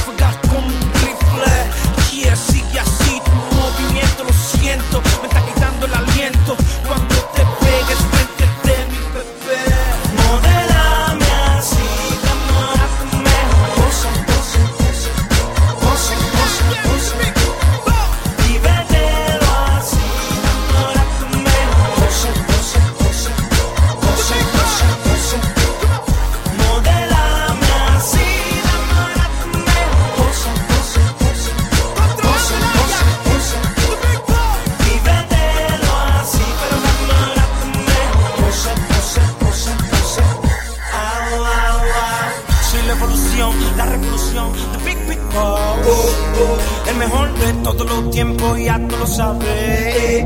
la 43.77 43.87
revolución 43.87 44.53
The 44.73 44.85
Big 44.85 45.09
Big 45.09 45.21
Boss. 45.35 46.89
El 46.89 46.97
mejor 46.97 47.35
de 47.35 47.53
todos 47.65 47.91
los 47.91 48.11
tiempos, 48.11 48.59
ya 48.61 48.79
tú 48.89 48.97
lo 48.97 49.07
sabes. 49.07 50.25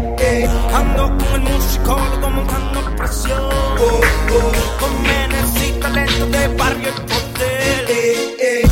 Ando 0.75 1.05
con 1.17 1.35
el 1.35 1.53
musicólogo 1.53 2.31
montando 2.31 2.97
presión. 2.97 3.41
Oh, 3.41 4.01
oh. 4.31 4.81
Con 4.81 5.03
menes 5.03 5.69
y 5.69 5.81
talento 5.81 6.27
de 6.27 6.49
barrio 6.49 6.89
y 6.89 7.01
poder. 7.11 8.68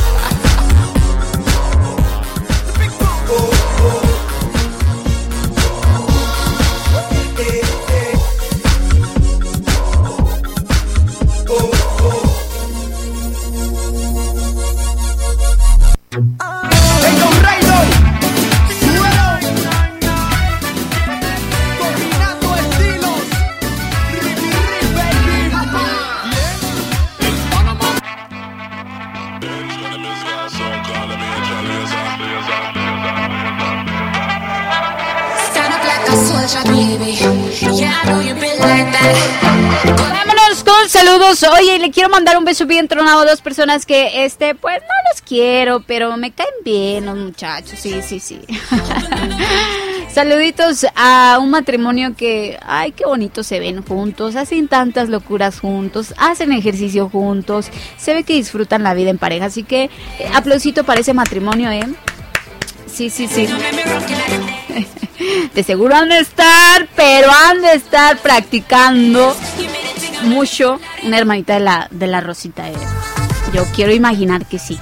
Oye, 41.27 41.77
le 41.79 41.91
quiero 41.91 42.07
mandar 42.07 42.37
un 42.37 42.45
beso 42.45 42.65
bien 42.65 42.87
tronado 42.87 43.19
a 43.19 43.25
dos 43.25 43.41
personas 43.41 43.85
que, 43.85 44.23
este, 44.23 44.55
pues 44.55 44.79
no 44.79 45.11
los 45.11 45.21
quiero, 45.21 45.81
pero 45.81 46.15
me 46.15 46.31
caen 46.31 46.49
bien 46.63 47.05
los 47.05 47.17
muchachos. 47.17 47.77
Sí, 47.77 48.01
sí, 48.01 48.21
sí. 48.21 48.39
Saluditos 50.13 50.87
a 50.95 51.37
un 51.41 51.49
matrimonio 51.49 52.15
que, 52.15 52.57
ay, 52.65 52.93
qué 52.93 53.05
bonito 53.05 53.43
se 53.43 53.59
ven 53.59 53.83
juntos, 53.83 54.37
hacen 54.37 54.69
tantas 54.69 55.09
locuras 55.09 55.59
juntos, 55.59 56.13
hacen 56.17 56.53
ejercicio 56.53 57.09
juntos, 57.09 57.71
se 57.97 58.13
ve 58.13 58.23
que 58.23 58.33
disfrutan 58.33 58.83
la 58.83 58.93
vida 58.93 59.09
en 59.09 59.17
pareja. 59.17 59.47
Así 59.47 59.63
que, 59.63 59.83
eh, 60.19 60.29
aplausito 60.33 60.85
para 60.85 61.01
ese 61.01 61.13
matrimonio, 61.13 61.69
¿eh? 61.71 61.83
Sí, 62.85 63.09
sí, 63.09 63.27
sí. 63.27 63.49
De 65.53 65.63
seguro 65.63 65.95
han 65.95 66.09
de 66.09 66.19
estar, 66.19 66.87
pero 66.95 67.29
han 67.31 67.61
de 67.61 67.73
estar 67.73 68.17
practicando 68.19 69.35
mucho 70.23 70.79
una 71.03 71.17
hermanita 71.17 71.55
de 71.55 71.59
la, 71.61 71.87
de 71.91 72.07
la 72.07 72.21
Rosita. 72.21 72.65
Yo 73.53 73.65
quiero 73.75 73.93
imaginar 73.93 74.45
que 74.45 74.59
sí. 74.59 74.77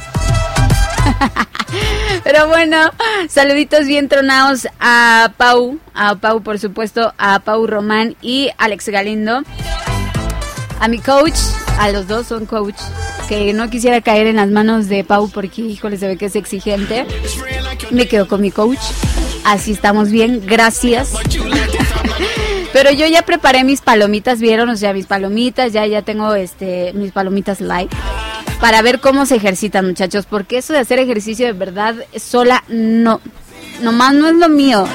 Pero 2.24 2.48
bueno, 2.48 2.92
saluditos 3.30 3.86
bien 3.86 4.10
tronados 4.10 4.68
a 4.80 5.32
Pau, 5.38 5.78
a 5.94 6.16
Pau 6.16 6.42
por 6.42 6.60
supuesto, 6.60 7.14
a 7.18 7.40
Pau 7.40 7.68
Román 7.68 8.16
y 8.22 8.50
Alex 8.58 8.90
Galindo. 8.90 9.44
A 10.80 10.88
mi 10.88 11.00
coach, 11.00 11.38
a 11.80 11.90
los 11.90 12.08
dos 12.08 12.28
son 12.28 12.46
coach, 12.46 12.76
que 13.30 13.54
no 13.54 13.70
quisiera 13.70 14.02
caer 14.02 14.28
en 14.28 14.38
las 14.38 14.50
manos 14.50 14.88
de 14.88 15.04
Pau 15.04 15.30
porque, 15.30 15.62
híjole, 15.62 15.98
se 15.98 16.08
ve 16.08 16.18
que 16.18 16.26
es 16.26 16.36
exigente. 16.36 17.06
Me 17.92 18.08
quedo 18.08 18.28
con 18.28 18.42
mi 18.42 18.52
coach. 18.52 18.80
Así 19.46 19.72
estamos 19.72 20.10
bien, 20.10 20.42
gracias. 20.46 21.12
Pero 22.76 22.92
yo 22.92 23.08
ya 23.08 23.22
preparé 23.22 23.64
mis 23.64 23.80
palomitas, 23.80 24.42
¿vieron? 24.42 24.68
O 24.68 24.76
sea, 24.76 24.92
mis 24.92 25.06
palomitas, 25.06 25.72
ya 25.72 25.86
ya 25.86 26.02
tengo 26.02 26.36
este 26.36 26.92
mis 26.92 27.14
palomitas 27.14 27.62
light 27.62 27.90
para 28.60 28.82
ver 28.82 29.00
cómo 29.00 29.26
se 29.26 29.38
ejercitan, 29.38 29.86
muchachos, 29.86 30.26
porque 30.26 30.58
eso 30.58 30.74
de 30.74 30.80
hacer 30.80 31.00
ejercicio 31.00 31.46
de 31.46 31.54
verdad 31.54 31.96
sola 32.18 32.66
no 32.68 33.22
nomás 33.82 34.14
no 34.16 34.28
es 34.28 34.36
lo 34.36 34.50
mío. 34.50 34.86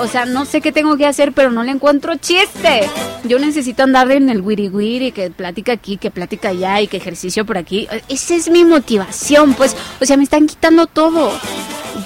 O 0.00 0.08
sea, 0.08 0.26
no 0.26 0.46
sé 0.46 0.60
qué 0.60 0.72
tengo 0.72 0.96
que 0.96 1.06
hacer, 1.06 1.30
pero 1.30 1.52
no 1.52 1.62
le 1.62 1.70
encuentro 1.70 2.16
chiste. 2.16 2.80
Yo 3.22 3.38
necesito 3.38 3.84
andar 3.84 4.10
en 4.10 4.30
el 4.30 4.40
wiri 4.40 4.68
wiri, 4.68 5.12
que 5.12 5.30
platica 5.30 5.70
aquí, 5.72 5.96
que 5.96 6.10
platica 6.10 6.48
allá 6.48 6.80
y 6.80 6.88
que 6.88 6.96
ejercicio 6.96 7.46
por 7.46 7.56
aquí. 7.56 7.86
Esa 8.08 8.34
es 8.34 8.50
mi 8.50 8.64
motivación, 8.64 9.54
pues. 9.54 9.76
O 10.00 10.04
sea, 10.04 10.16
me 10.16 10.24
están 10.24 10.48
quitando 10.48 10.88
todo. 10.88 11.30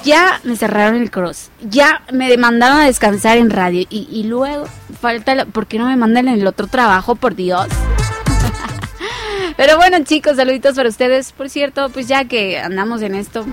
Ya 0.03 0.39
me 0.43 0.55
cerraron 0.55 1.01
el 1.01 1.11
cross. 1.11 1.49
Ya 1.61 2.01
me 2.11 2.29
demandaron 2.29 2.79
a 2.79 2.85
descansar 2.85 3.37
en 3.37 3.49
radio. 3.49 3.85
Y, 3.89 4.23
luego, 4.23 4.65
falta. 4.99 5.35
La, 5.35 5.45
¿Por 5.45 5.67
qué 5.67 5.77
no 5.77 5.85
me 5.85 5.95
mandan 5.95 6.27
el 6.27 6.45
otro 6.47 6.67
trabajo, 6.67 7.15
por 7.15 7.35
Dios? 7.35 7.67
Pero 9.57 9.77
bueno, 9.77 10.03
chicos, 10.03 10.37
saluditos 10.37 10.75
para 10.75 10.89
ustedes. 10.89 11.31
Por 11.31 11.49
cierto, 11.49 11.89
pues 11.89 12.07
ya 12.07 12.25
que 12.25 12.59
andamos 12.59 13.01
en 13.01 13.15
esto, 13.15 13.45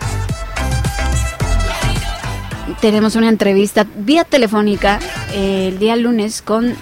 tenemos 2.81 3.17
una 3.17 3.29
entrevista 3.29 3.87
vía 3.97 4.25
telefónica 4.25 4.99
el 5.35 5.79
día 5.79 5.97
lunes 5.97 6.43
con 6.43 6.75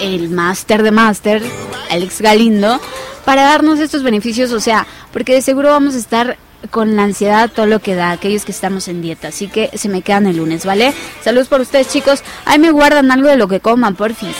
el 0.00 0.30
máster 0.30 0.82
de 0.82 0.90
máster, 0.90 1.42
Alex 1.90 2.20
Galindo, 2.20 2.80
para 3.24 3.42
darnos 3.42 3.78
estos 3.78 4.02
beneficios, 4.02 4.52
o 4.52 4.60
sea, 4.60 4.86
porque 5.12 5.34
de 5.34 5.42
seguro 5.42 5.70
vamos 5.70 5.94
a 5.94 5.98
estar 5.98 6.36
con 6.66 6.96
la 6.96 7.04
ansiedad 7.04 7.50
todo 7.50 7.66
lo 7.66 7.80
que 7.80 7.94
da, 7.94 8.10
aquellos 8.10 8.44
que 8.44 8.52
estamos 8.52 8.88
en 8.88 9.02
dieta, 9.02 9.28
así 9.28 9.48
que 9.48 9.70
se 9.74 9.88
me 9.88 10.02
quedan 10.02 10.26
el 10.26 10.36
lunes, 10.36 10.64
¿vale? 10.64 10.92
Saludos 11.22 11.48
por 11.48 11.60
ustedes, 11.60 11.88
chicos. 11.88 12.22
Ahí 12.44 12.58
me 12.58 12.70
guardan 12.70 13.10
algo 13.10 13.28
de 13.28 13.36
lo 13.36 13.48
que 13.48 13.60
coman, 13.60 13.94
porfis. 13.96 14.36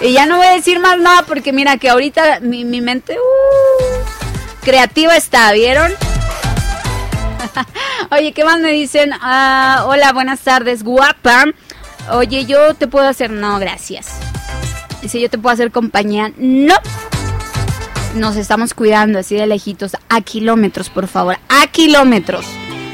Y 0.00 0.14
ya 0.14 0.24
no 0.24 0.38
voy 0.38 0.46
a 0.46 0.52
decir 0.52 0.80
más 0.80 0.98
nada 0.98 1.22
porque 1.26 1.52
mira 1.52 1.76
que 1.76 1.90
ahorita 1.90 2.40
mi, 2.40 2.64
mi 2.64 2.80
mente 2.80 3.18
uh, 3.18 4.62
creativa 4.62 5.14
está, 5.14 5.52
¿vieron? 5.52 5.92
Oye, 8.10 8.32
¿qué 8.32 8.44
más 8.44 8.60
me 8.60 8.72
dicen? 8.72 9.12
Ah, 9.20 9.84
hola, 9.86 10.12
buenas 10.12 10.40
tardes, 10.40 10.82
guapa. 10.82 11.44
Oye, 12.12 12.46
yo 12.46 12.74
te 12.74 12.86
puedo 12.86 13.06
hacer... 13.06 13.30
No, 13.30 13.58
gracias. 13.58 14.08
Dice, 15.02 15.20
yo 15.20 15.28
te 15.30 15.38
puedo 15.38 15.52
hacer 15.52 15.70
compañía. 15.70 16.32
No. 16.36 16.74
Nos 18.14 18.36
estamos 18.36 18.74
cuidando 18.74 19.20
así 19.20 19.36
de 19.36 19.46
lejitos. 19.46 19.96
A 20.08 20.20
kilómetros, 20.20 20.90
por 20.90 21.06
favor. 21.06 21.36
A 21.48 21.66
kilómetros. 21.68 22.44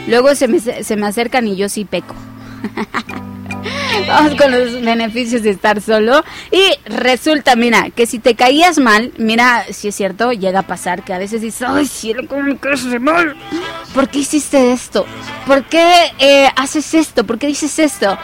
Luego 0.07 0.35
se 0.35 0.46
me, 0.46 0.61
se 0.61 0.96
me 0.96 1.07
acercan 1.07 1.48
y 1.48 1.57
yo 1.57 1.68
sí 1.68 1.85
peco. 1.85 2.14
Vamos 4.07 4.35
con 4.37 4.52
los 4.52 4.81
beneficios 4.83 5.42
de 5.42 5.50
estar 5.50 5.81
solo. 5.81 6.22
Y 6.50 6.70
resulta, 6.88 7.57
mira, 7.57 7.90
que 7.90 8.07
si 8.07 8.18
te 8.18 8.35
caías 8.35 8.79
mal, 8.79 9.12
mira, 9.18 9.64
si 9.70 9.88
es 9.88 9.94
cierto, 9.94 10.33
llega 10.33 10.61
a 10.61 10.66
pasar 10.66 11.02
que 11.02 11.12
a 11.12 11.18
veces 11.18 11.40
dices, 11.40 11.66
ay, 11.68 11.87
cielo, 11.87 12.24
¿cómo 12.29 12.42
me 12.42 12.59
caes 12.59 12.85
mal? 13.00 13.37
¿Por 13.94 14.09
qué 14.09 14.20
hiciste 14.20 14.72
esto? 14.72 15.07
¿Por 15.46 15.64
qué 15.64 16.12
eh, 16.18 16.48
haces 16.57 16.94
esto? 16.94 17.24
¿Por 17.24 17.38
qué 17.38 17.46
dices 17.46 17.79
esto? 17.79 18.18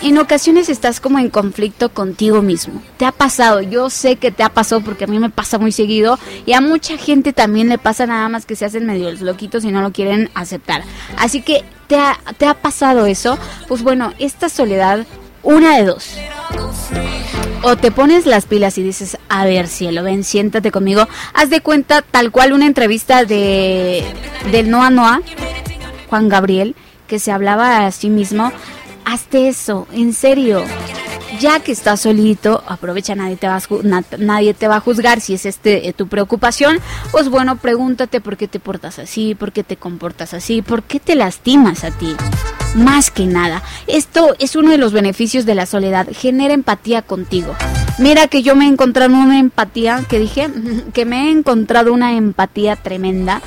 En 0.00 0.16
ocasiones 0.18 0.68
estás 0.68 1.00
como 1.00 1.18
en 1.18 1.28
conflicto 1.28 1.88
contigo 1.88 2.40
mismo. 2.40 2.80
Te 2.98 3.04
ha 3.04 3.12
pasado, 3.12 3.60
yo 3.62 3.90
sé 3.90 4.16
que 4.16 4.30
te 4.30 4.44
ha 4.44 4.48
pasado 4.48 4.80
porque 4.80 5.04
a 5.04 5.06
mí 5.08 5.18
me 5.18 5.30
pasa 5.30 5.58
muy 5.58 5.72
seguido 5.72 6.18
y 6.46 6.52
a 6.52 6.60
mucha 6.60 6.96
gente 6.96 7.32
también 7.32 7.68
le 7.68 7.78
pasa 7.78 8.06
nada 8.06 8.28
más 8.28 8.46
que 8.46 8.54
se 8.54 8.64
hacen 8.64 8.86
medio 8.86 9.10
loquitos 9.12 9.64
y 9.64 9.72
no 9.72 9.82
lo 9.82 9.92
quieren 9.92 10.30
aceptar. 10.34 10.84
Así 11.16 11.42
que 11.42 11.64
te 11.88 11.96
ha, 11.96 12.18
te 12.36 12.46
ha 12.46 12.54
pasado 12.54 13.06
eso, 13.06 13.38
pues 13.66 13.82
bueno, 13.82 14.12
esta 14.18 14.48
soledad, 14.48 15.04
una 15.42 15.76
de 15.76 15.84
dos. 15.84 16.16
O 17.62 17.76
te 17.76 17.90
pones 17.90 18.24
las 18.24 18.46
pilas 18.46 18.78
y 18.78 18.82
dices, 18.82 19.18
a 19.28 19.44
ver, 19.44 19.66
cielo, 19.66 20.04
ven, 20.04 20.22
siéntate 20.22 20.70
conmigo. 20.70 21.08
Haz 21.34 21.50
de 21.50 21.60
cuenta 21.60 22.02
tal 22.02 22.30
cual 22.30 22.52
una 22.52 22.66
entrevista 22.66 23.24
de 23.24 24.04
del 24.52 24.70
Noa 24.70 24.90
Noa, 24.90 25.22
Juan 26.08 26.28
Gabriel, 26.28 26.76
que 27.08 27.18
se 27.18 27.32
hablaba 27.32 27.84
a 27.84 27.90
sí 27.90 28.10
mismo. 28.10 28.52
Hazte 29.10 29.48
eso, 29.48 29.88
en 29.90 30.12
serio. 30.12 30.62
Ya 31.40 31.60
que 31.60 31.72
estás 31.72 32.02
solito, 32.02 32.62
aprovecha, 32.66 33.14
nadie 33.14 33.36
te 33.38 34.68
va 34.68 34.76
a, 34.76 34.80
juzgar 34.80 35.22
si 35.22 35.32
es 35.32 35.46
este 35.46 35.88
eh, 35.88 35.94
tu 35.94 36.08
preocupación. 36.08 36.78
Pues 37.10 37.30
bueno, 37.30 37.56
pregúntate 37.56 38.20
por 38.20 38.36
qué 38.36 38.48
te 38.48 38.60
portas 38.60 38.98
así, 38.98 39.34
por 39.34 39.52
qué 39.52 39.64
te 39.64 39.78
comportas 39.78 40.34
así, 40.34 40.60
por 40.60 40.82
qué 40.82 41.00
te 41.00 41.14
lastimas 41.14 41.84
a 41.84 41.90
ti. 41.90 42.14
Más 42.74 43.10
que 43.10 43.24
nada, 43.24 43.62
esto 43.86 44.34
es 44.38 44.56
uno 44.56 44.72
de 44.72 44.78
los 44.78 44.92
beneficios 44.92 45.46
de 45.46 45.54
la 45.54 45.64
soledad, 45.64 46.08
genera 46.12 46.52
empatía 46.52 47.00
contigo. 47.00 47.54
Mira 47.98 48.28
que 48.28 48.42
yo 48.42 48.56
me 48.56 48.66
he 48.66 48.68
encontrado 48.68 49.14
una 49.14 49.38
empatía, 49.38 50.04
que 50.06 50.18
dije, 50.18 50.50
que 50.92 51.06
me 51.06 51.28
he 51.28 51.30
encontrado 51.30 51.94
una 51.94 52.14
empatía 52.14 52.76
tremenda 52.76 53.40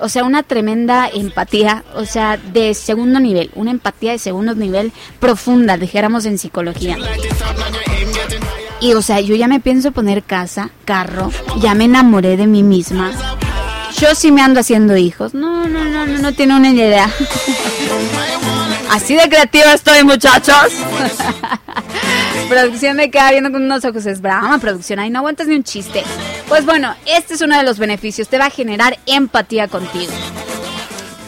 o 0.00 0.08
sea, 0.08 0.24
una 0.24 0.42
tremenda 0.42 1.08
empatía, 1.08 1.84
o 1.94 2.04
sea, 2.04 2.36
de 2.36 2.74
segundo 2.74 3.20
nivel, 3.20 3.50
una 3.54 3.70
empatía 3.70 4.12
de 4.12 4.18
segundo 4.18 4.54
nivel 4.54 4.92
profunda, 5.20 5.76
dijéramos 5.76 6.24
en 6.24 6.38
psicología. 6.38 6.96
Y 8.80 8.94
o 8.94 9.02
sea, 9.02 9.20
yo 9.20 9.34
ya 9.34 9.48
me 9.48 9.60
pienso 9.60 9.92
poner 9.92 10.22
casa, 10.22 10.70
carro, 10.84 11.30
ya 11.60 11.74
me 11.74 11.84
enamoré 11.84 12.36
de 12.36 12.46
mí 12.46 12.62
misma. 12.62 13.10
Yo 14.00 14.14
sí 14.14 14.30
me 14.30 14.42
ando 14.42 14.60
haciendo 14.60 14.96
hijos. 14.96 15.34
No, 15.34 15.66
no, 15.68 15.84
no, 15.84 16.06
no, 16.06 16.18
no 16.18 16.32
tiene 16.32 16.54
una 16.56 16.70
idea. 16.70 17.10
Así 18.90 19.14
de 19.14 19.28
creativa 19.28 19.72
estoy, 19.72 20.04
muchachos. 20.04 20.72
producción 22.48 22.96
me 22.96 23.10
queda 23.10 23.30
viendo 23.32 23.50
con 23.50 23.62
unos 23.64 23.84
ojos. 23.84 24.06
Es 24.06 24.20
brama, 24.20 24.58
producción. 24.58 25.00
Ahí 25.00 25.10
no 25.10 25.18
aguantas 25.18 25.48
ni 25.48 25.56
un 25.56 25.64
chiste. 25.64 26.04
Pues 26.48 26.64
bueno, 26.64 26.94
este 27.04 27.34
es 27.34 27.42
uno 27.42 27.56
de 27.56 27.62
los 27.62 27.78
beneficios. 27.78 28.28
Te 28.28 28.38
va 28.38 28.46
a 28.46 28.50
generar 28.50 28.98
empatía 29.06 29.68
contigo. 29.68 30.12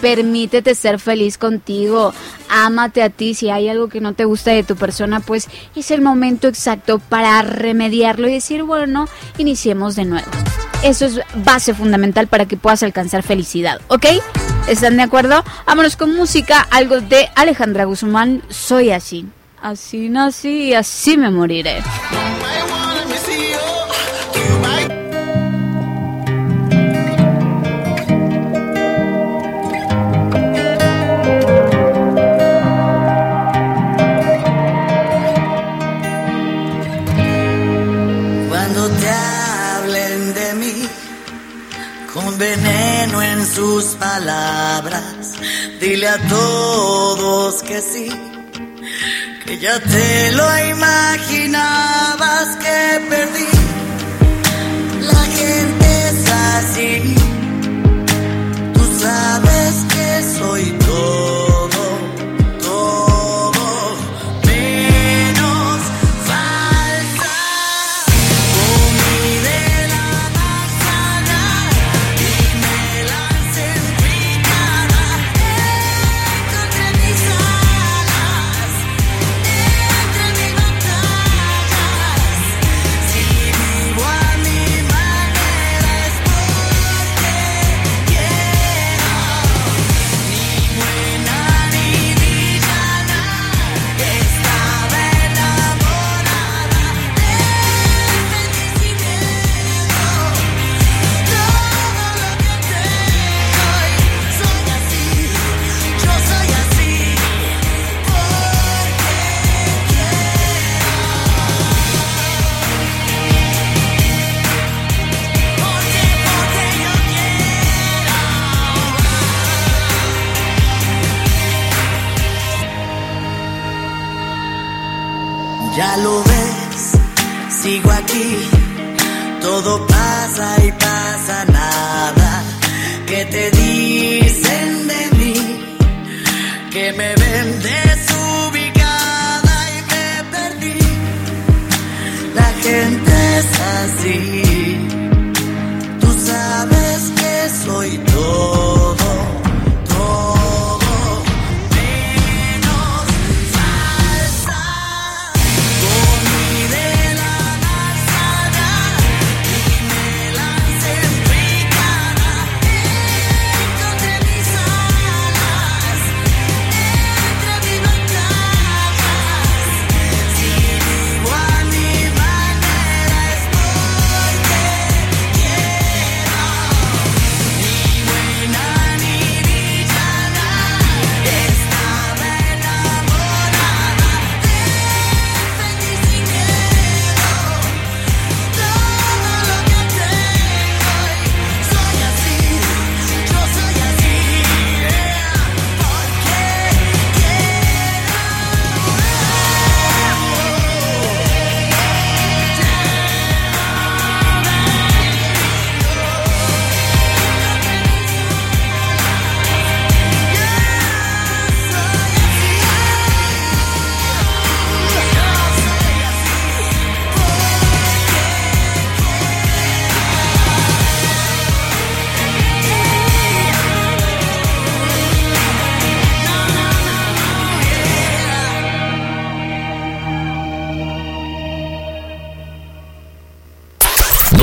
Permítete 0.00 0.74
ser 0.74 0.98
feliz 0.98 1.36
contigo. 1.36 2.14
Ámate 2.48 3.02
a 3.02 3.10
ti. 3.10 3.34
Si 3.34 3.50
hay 3.50 3.68
algo 3.68 3.88
que 3.88 4.00
no 4.00 4.14
te 4.14 4.24
gusta 4.24 4.50
de 4.52 4.64
tu 4.64 4.76
persona, 4.76 5.20
pues 5.20 5.48
es 5.76 5.90
el 5.90 6.00
momento 6.00 6.48
exacto 6.48 6.98
para 6.98 7.42
remediarlo 7.42 8.28
y 8.28 8.32
decir, 8.32 8.62
bueno, 8.62 9.08
iniciemos 9.36 9.94
de 9.94 10.06
nuevo. 10.06 10.30
Eso 10.82 11.04
es 11.04 11.20
base 11.34 11.74
fundamental 11.74 12.26
para 12.26 12.46
que 12.46 12.56
puedas 12.56 12.82
alcanzar 12.82 13.22
felicidad, 13.22 13.82
¿ok? 13.88 14.06
¿Están 14.66 14.96
de 14.96 15.02
acuerdo? 15.02 15.44
Vámonos 15.66 15.96
con 15.96 16.16
música, 16.16 16.66
algo 16.70 17.02
de 17.02 17.28
Alejandra 17.34 17.84
Guzmán, 17.84 18.42
Soy 18.48 18.90
así. 18.90 19.26
Así 19.60 20.08
nací 20.08 20.68
y 20.68 20.74
así 20.74 21.18
me 21.18 21.30
moriré. 21.30 21.82
Dile 46.00 46.12
a 46.12 46.28
todos 46.30 47.62
que 47.62 47.82
sí, 47.82 48.08
que 49.44 49.58
ya 49.58 49.78
te 49.80 50.32
lo 50.32 50.68
imaginabas 50.70 52.56
que 52.56 53.06
perdí. 53.10 53.59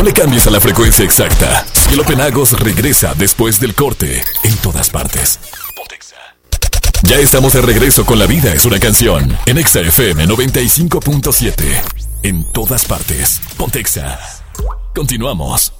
Le 0.08 0.13
cambies 0.13 0.48
a 0.48 0.52
la 0.52 0.62
frecuencia 0.62 1.04
exacta. 1.04 1.65
Cielo 1.74 2.06
Penagos 2.06 2.58
regresa 2.58 3.13
después 3.13 3.60
del 3.60 3.76
corte 3.76 4.24
en 4.43 4.56
todas 4.58 4.89
partes. 4.89 5.38
Ya 7.04 7.17
estamos 7.17 7.52
de 7.54 7.62
regreso 7.62 8.06
con 8.06 8.17
La 8.17 8.26
Vida 8.26 8.54
es 8.54 8.63
una 8.63 8.80
canción 8.80 9.38
en 9.46 9.58
Exa 9.58 9.82
FM 9.82 10.26
95.7. 10.28 11.84
En 12.24 12.46
todas 12.54 12.86
partes. 12.86 13.41
Pontexa. 13.58 14.17
Continuamos. 14.96 15.74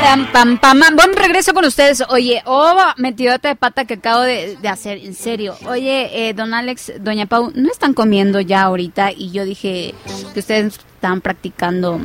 Pam, 0.00 0.26
pam, 0.32 0.58
pam. 0.58 0.80
Buen 0.96 1.14
regreso 1.14 1.54
con 1.54 1.64
ustedes. 1.64 2.02
Oye, 2.08 2.42
oh, 2.44 2.76
metidota 2.96 3.48
de 3.48 3.56
pata 3.56 3.84
que 3.84 3.94
acabo 3.94 4.22
de, 4.22 4.58
hacer, 4.68 4.98
en 4.98 5.14
serio. 5.14 5.54
Oye, 5.68 6.28
eh, 6.28 6.34
don 6.34 6.52
Alex, 6.52 6.92
doña 7.00 7.26
Pau, 7.26 7.52
¿no 7.54 7.70
están 7.70 7.94
comiendo 7.94 8.40
ya 8.40 8.62
ahorita? 8.62 9.12
Y 9.12 9.30
yo 9.30 9.44
dije 9.44 9.94
que 10.34 10.40
ustedes 10.40 10.78
están 10.78 11.20
practicando 11.20 12.00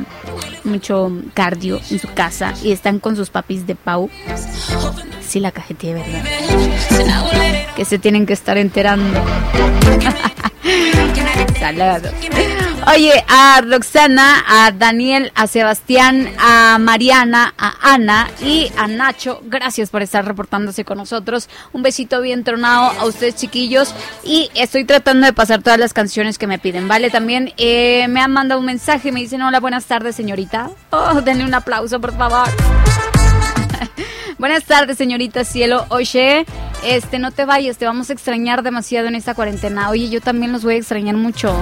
mucho 0.64 1.10
cardio 1.34 1.80
en 1.90 1.98
su 1.98 2.08
casa 2.14 2.54
y 2.62 2.72
están 2.72 3.00
con 3.00 3.16
sus 3.16 3.30
papis 3.30 3.66
de 3.66 3.74
Pau. 3.74 4.08
Sí, 5.20 5.40
la 5.40 5.50
cajeteé, 5.50 5.94
¿verdad? 5.94 6.24
Que 7.74 7.84
se 7.84 7.98
tienen 7.98 8.24
que 8.24 8.34
estar 8.34 8.56
enterando. 8.56 9.18
Salado. 11.58 12.10
Oye, 12.88 13.24
a 13.28 13.60
Roxana, 13.62 14.44
a 14.46 14.70
Daniel, 14.70 15.32
a 15.34 15.48
Sebastián, 15.48 16.32
a 16.38 16.78
Mariana, 16.78 17.52
a 17.58 17.94
Ana 17.94 18.30
y 18.40 18.70
a 18.78 18.86
Nacho, 18.86 19.40
gracias 19.44 19.90
por 19.90 20.02
estar 20.02 20.24
reportándose 20.24 20.84
con 20.84 20.98
nosotros. 20.98 21.48
Un 21.72 21.82
besito 21.82 22.20
bien 22.20 22.44
tronado 22.44 22.92
a 23.00 23.04
ustedes 23.06 23.34
chiquillos 23.34 23.92
y 24.22 24.50
estoy 24.54 24.84
tratando 24.84 25.26
de 25.26 25.32
pasar 25.32 25.62
todas 25.62 25.80
las 25.80 25.92
canciones 25.92 26.38
que 26.38 26.46
me 26.46 26.60
piden, 26.60 26.86
¿vale? 26.86 27.10
También 27.10 27.52
eh, 27.56 28.06
me 28.08 28.20
han 28.20 28.32
mandado 28.32 28.60
un 28.60 28.66
mensaje, 28.66 29.10
me 29.10 29.18
dicen 29.20 29.42
hola, 29.42 29.58
buenas 29.58 29.86
tardes 29.86 30.14
señorita. 30.14 30.70
Oh, 30.90 31.20
denle 31.22 31.44
un 31.44 31.54
aplauso 31.54 32.00
por 32.00 32.16
favor. 32.16 32.48
Buenas 34.38 34.64
tardes, 34.64 34.98
señorita 34.98 35.44
Cielo. 35.44 35.86
Oye, 35.88 36.44
este, 36.84 37.18
no 37.18 37.30
te 37.30 37.44
vayas, 37.44 37.78
te 37.78 37.86
vamos 37.86 38.10
a 38.10 38.12
extrañar 38.12 38.62
demasiado 38.62 39.08
en 39.08 39.14
esta 39.14 39.34
cuarentena. 39.34 39.90
Oye, 39.90 40.08
yo 40.08 40.20
también 40.20 40.52
los 40.52 40.62
voy 40.62 40.74
a 40.74 40.78
extrañar 40.78 41.16
mucho. 41.16 41.54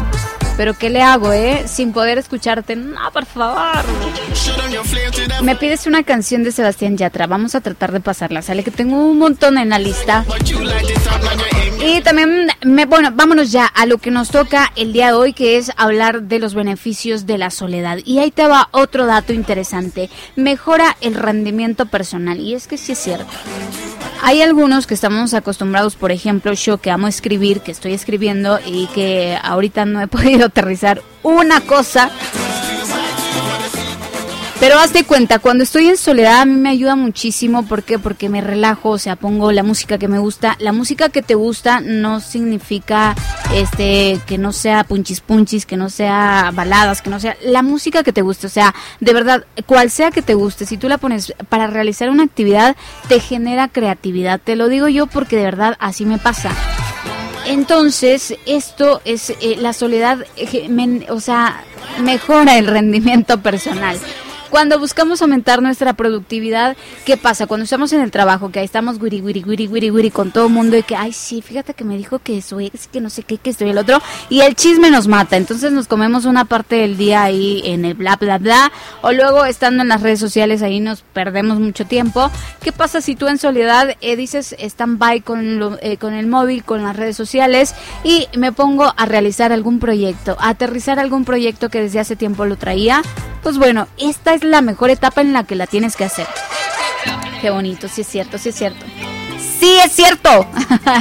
Pero 0.57 0.75
¿qué 0.75 0.89
le 0.89 1.03
hago, 1.03 1.33
eh? 1.33 1.65
Sin 1.67 1.93
poder 1.93 2.17
escucharte. 2.19 2.77
No, 2.77 3.11
por 3.13 3.27
favor. 3.27 3.85
Me 5.43 5.57
pides 5.57 5.87
una 5.87 6.05
canción 6.05 6.45
de 6.45 6.53
Sebastián 6.53 6.97
Yatra. 6.97 7.27
Vamos 7.27 7.57
a 7.57 7.61
tratar 7.61 7.91
de 7.91 8.01
pasarla. 8.01 8.41
Sale 8.41 8.63
que 8.63 8.71
tengo 8.71 8.97
un 8.97 9.19
montón 9.19 9.59
en 9.59 9.71
la 9.71 9.81
lista. 9.81 10.25
Y 11.85 12.01
también, 12.03 12.49
me, 12.65 12.87
bueno, 12.87 13.11
vámonos 13.13 13.51
ya 13.51 13.67
a 13.67 13.85
lo 13.87 13.99
que 13.99 14.13
nos 14.13 14.31
toca 14.31 14.73
el 14.77 14.93
día 14.93 15.09
de 15.09 15.13
hoy, 15.15 15.33
que 15.33 15.57
es 15.57 15.73
hablar 15.77 16.23
de 16.23 16.39
los 16.39 16.55
beneficios 16.55 17.27
de 17.27 17.37
la 17.37 17.51
soledad. 17.51 17.99
Y 18.05 18.21
ahí 18.21 18.31
te 18.31 18.47
va 18.47 18.69
otro 18.71 19.07
dato 19.07 19.33
interesante. 19.33 20.09
Mejora 20.37 20.97
el 21.01 21.15
rendimiento 21.15 21.87
personal. 21.87 22.39
Y 22.39 22.55
es 22.55 22.69
que 22.69 22.79
sí 22.79 22.93
es 22.93 22.99
cierto. 22.99 23.27
Hay 24.27 24.41
algunos 24.41 24.87
que 24.87 24.95
estamos 24.95 25.35
acostumbrados, 25.35 25.97
por 25.97 26.11
ejemplo, 26.11 26.55
yo 26.55 26.79
que 26.79 26.91
amo 26.91 27.09
escribir, 27.09 27.61
que 27.61 27.71
estoy 27.71 27.93
escribiendo 27.93 28.59
y 28.65 28.87
que 28.87 29.39
ahorita 29.43 29.85
no 29.85 30.01
he 30.01 30.07
podido 30.09 30.47
aterrizar 30.47 31.03
una 31.23 31.61
cosa 31.61 32.11
Pero 34.61 34.79
hazte 34.79 35.05
cuenta, 35.05 35.41
cuando 35.41 35.63
estoy 35.63 35.89
en 35.89 35.99
soledad 35.99 36.41
a 36.41 36.47
mí 36.47 36.55
me 36.55 36.71
ayuda 36.71 36.97
muchísimo. 36.97 37.67
¿Por 37.67 37.83
qué? 37.83 37.99
Porque 37.99 38.31
me 38.31 38.41
relajo, 38.41 38.89
o 38.89 38.99
sea, 38.99 39.15
pongo 39.15 39.53
la 39.53 39.63
música 39.63 39.99
que 39.99 40.09
me 40.09 40.19
gusta. 40.19 40.57
La 40.59 40.73
música 40.73 41.11
que 41.11 41.21
te 41.21 41.35
gusta 41.35 41.83
no 41.83 42.21
significa 42.21 43.15
este 43.55 44.21
que 44.27 44.39
no 44.39 44.53
sea 44.53 44.85
punchis 44.85 45.21
punchis, 45.21 45.67
que 45.67 45.77
no 45.77 45.89
sea 45.91 46.51
baladas, 46.55 47.03
que 47.03 47.11
no 47.11 47.21
sea 47.21 47.37
la 47.43 47.63
música 47.63 48.03
que 48.03 48.13
te 48.13 48.23
guste. 48.23 48.47
O 48.47 48.51
sea, 48.51 48.75
de 49.01 49.13
verdad, 49.13 49.45
cual 49.67 49.91
sea 49.91 50.11
que 50.11 50.23
te 50.23 50.35
guste, 50.35 50.67
si 50.67 50.77
tú 50.77 50.89
la 50.89 50.99
pones 50.99 51.33
para 51.49 51.67
realizar 51.67 52.11
una 52.11 52.25
actividad, 52.25 52.77
te 53.09 53.21
genera 53.21 53.69
creatividad. 53.69 54.41
Te 54.43 54.57
lo 54.57 54.69
digo 54.69 54.89
yo 54.89 55.07
porque 55.07 55.37
de 55.37 55.45
verdad 55.45 55.77
así 55.79 56.05
me 56.05 56.19
pasa. 56.19 56.51
Entonces, 57.47 58.35
esto 58.47 59.03
es 59.05 59.31
eh, 59.31 59.57
la 59.59 59.73
soledad, 59.73 60.25
eh, 60.37 61.07
o 61.11 61.21
sea, 61.21 61.63
mejora 62.01 62.59
el 62.59 62.67
rendimiento 62.67 63.41
personal. 63.41 63.99
Cuando 64.55 64.79
buscamos 64.79 65.21
aumentar 65.21 65.61
nuestra 65.61 65.95
productividad, 65.95 66.77
¿qué 67.05 67.17
pasa? 67.17 67.49
Cuando 67.49 67.65
estamos 67.65 67.93
en 67.93 68.01
el 68.01 68.13
trabajo, 68.13 68.53
que 68.53 68.61
ahí 68.61 68.65
estamos 68.65 69.01
guiri, 69.01 69.21
guiri, 69.21 69.43
guiri, 69.43 69.67
guiri, 69.67 69.91
guiri 69.91 70.11
con 70.13 70.31
todo 70.31 70.47
el 70.47 70.53
mundo 70.53 70.77
y 70.77 70.85
que, 70.85 70.95
ay, 70.95 71.13
sí, 71.13 71.43
fíjate 71.43 71.75
que 71.75 71.83
me 71.83 71.97
dijo 71.97 72.21
que 72.21 72.41
su 72.41 72.61
ex, 72.61 72.87
que 72.87 73.01
no 73.01 73.11
sé 73.11 73.25
qué, 73.25 73.39
que 73.39 73.51
estoy 73.51 73.71
el 73.71 73.79
otro, 73.79 74.01
y 74.31 74.43
el 74.43 74.55
chisme 74.55 74.93
nos 74.93 75.09
mata. 75.09 75.37
Entonces 75.37 75.73
nos 75.73 75.89
comemos 75.89 76.25
una 76.25 76.45
parte 76.45 76.77
del 76.77 76.97
día 76.97 77.25
ahí 77.25 77.63
en 77.65 77.85
el 77.85 77.95
bla, 77.95 78.15
bla, 78.15 78.39
bla, 78.39 78.71
o 79.03 79.11
luego 79.11 79.45
estando 79.45 79.83
en 79.83 79.89
las 79.89 80.03
redes 80.03 80.21
sociales 80.21 80.63
ahí 80.63 80.79
nos 80.79 81.03
perdemos 81.03 81.59
mucho 81.59 81.85
tiempo. 81.85 82.31
¿Qué 82.63 82.71
pasa 82.71 83.01
si 83.01 83.17
tú 83.17 83.27
en 83.27 83.39
soledad 83.39 83.97
eh, 84.01 84.15
dices 84.15 84.55
stand-by 84.57 85.23
con, 85.23 85.79
eh, 85.83 85.97
con 85.97 86.15
el 86.15 86.29
móvil, 86.29 86.63
con 86.63 86.85
las 86.85 86.95
redes 86.95 87.17
sociales 87.17 87.75
y 88.05 88.29
me 88.37 88.53
pongo 88.53 88.95
a 88.97 89.05
realizar 89.05 89.51
algún 89.51 89.81
proyecto, 89.81 90.37
a 90.39 90.51
aterrizar 90.51 91.01
algún 91.01 91.25
proyecto 91.25 91.71
que 91.71 91.81
desde 91.81 91.99
hace 91.99 92.15
tiempo 92.15 92.45
lo 92.45 92.55
traía? 92.55 93.03
Pues 93.43 93.59
bueno, 93.59 93.89
esta 93.99 94.33
es 94.33 94.44
la 94.45 94.61
mejor 94.61 94.91
etapa 94.91 95.21
en 95.21 95.33
la 95.33 95.45
que 95.45 95.55
la 95.55 95.67
tienes 95.67 95.97
que 95.97 96.05
hacer. 96.05 96.27
Qué 97.41 97.51
bonito, 97.51 97.89
sí 97.89 98.03
es 98.03 98.07
cierto, 98.07 98.39
sí 98.39 98.51
es 98.51 98.55
cierto. 98.55 98.85
Sí, 99.39 99.79
es 99.85 99.93
cierto. 99.93 100.47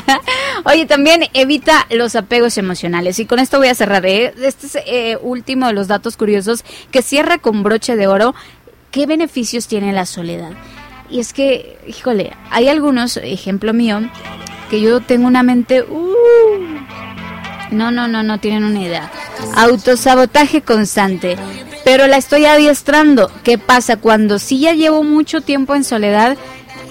Oye, 0.66 0.86
también 0.86 1.26
evita 1.34 1.86
los 1.90 2.16
apegos 2.16 2.58
emocionales. 2.58 3.20
Y 3.20 3.26
con 3.26 3.40
esto 3.40 3.58
voy 3.58 3.68
a 3.68 3.76
cerrar. 3.76 4.06
¿eh? 4.06 4.34
Este 4.42 4.68
es 4.68 4.78
eh, 4.86 5.18
último 5.22 5.68
de 5.68 5.74
los 5.74 5.88
datos 5.88 6.18
curiosos 6.18 6.64
que 6.92 7.02
cierra 7.02 7.38
con 7.38 7.64
broche 7.64 7.96
de 7.96 8.08
oro. 8.08 8.36
¿Qué 8.92 9.06
beneficios 9.06 9.68
tiene 9.68 9.92
la 9.92 10.06
soledad? 10.06 10.52
Y 11.10 11.20
es 11.20 11.34
que, 11.34 11.78
híjole, 11.88 12.34
hay 12.50 12.70
algunos, 12.70 13.18
ejemplo 13.18 13.74
mío, 13.74 14.02
que 14.70 14.82
yo 14.82 15.02
tengo 15.02 15.28
una 15.28 15.44
mente... 15.44 15.82
uh, 15.84 16.14
no, 17.72 17.92
no, 17.92 18.08
no, 18.08 18.24
no 18.24 18.40
tienen 18.40 18.64
una 18.64 18.82
idea. 18.82 19.12
Autosabotaje 19.56 20.62
constante. 20.62 21.38
Pero 21.84 22.08
la 22.08 22.18
estoy 22.18 22.46
adiestrando. 22.46 23.30
¿Qué 23.44 23.58
pasa? 23.58 23.98
Cuando 23.98 24.40
sí 24.40 24.60
ya 24.60 24.74
llevo 24.74 25.04
mucho 25.04 25.42
tiempo 25.42 25.76
en 25.76 25.84
soledad, 25.84 26.38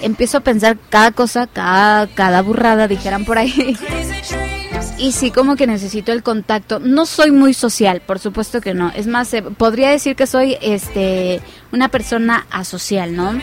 empiezo 0.01 0.37
a 0.37 0.41
pensar 0.41 0.77
cada 0.89 1.11
cosa, 1.11 1.47
cada, 1.47 2.07
cada 2.07 2.41
burrada, 2.41 2.87
dijeran 2.87 3.25
por 3.25 3.37
ahí. 3.37 3.77
Y 4.97 5.11
sí, 5.11 5.31
como 5.31 5.55
que 5.55 5.67
necesito 5.67 6.11
el 6.11 6.23
contacto. 6.23 6.79
No 6.79 7.05
soy 7.05 7.31
muy 7.31 7.53
social, 7.53 8.01
por 8.01 8.19
supuesto 8.19 8.61
que 8.61 8.73
no. 8.73 8.91
Es 8.95 9.07
más, 9.07 9.33
eh, 9.33 9.41
podría 9.41 9.89
decir 9.89 10.15
que 10.15 10.27
soy 10.27 10.57
este 10.61 11.41
una 11.71 11.89
persona 11.89 12.45
asocial, 12.51 13.15
¿no? 13.15 13.33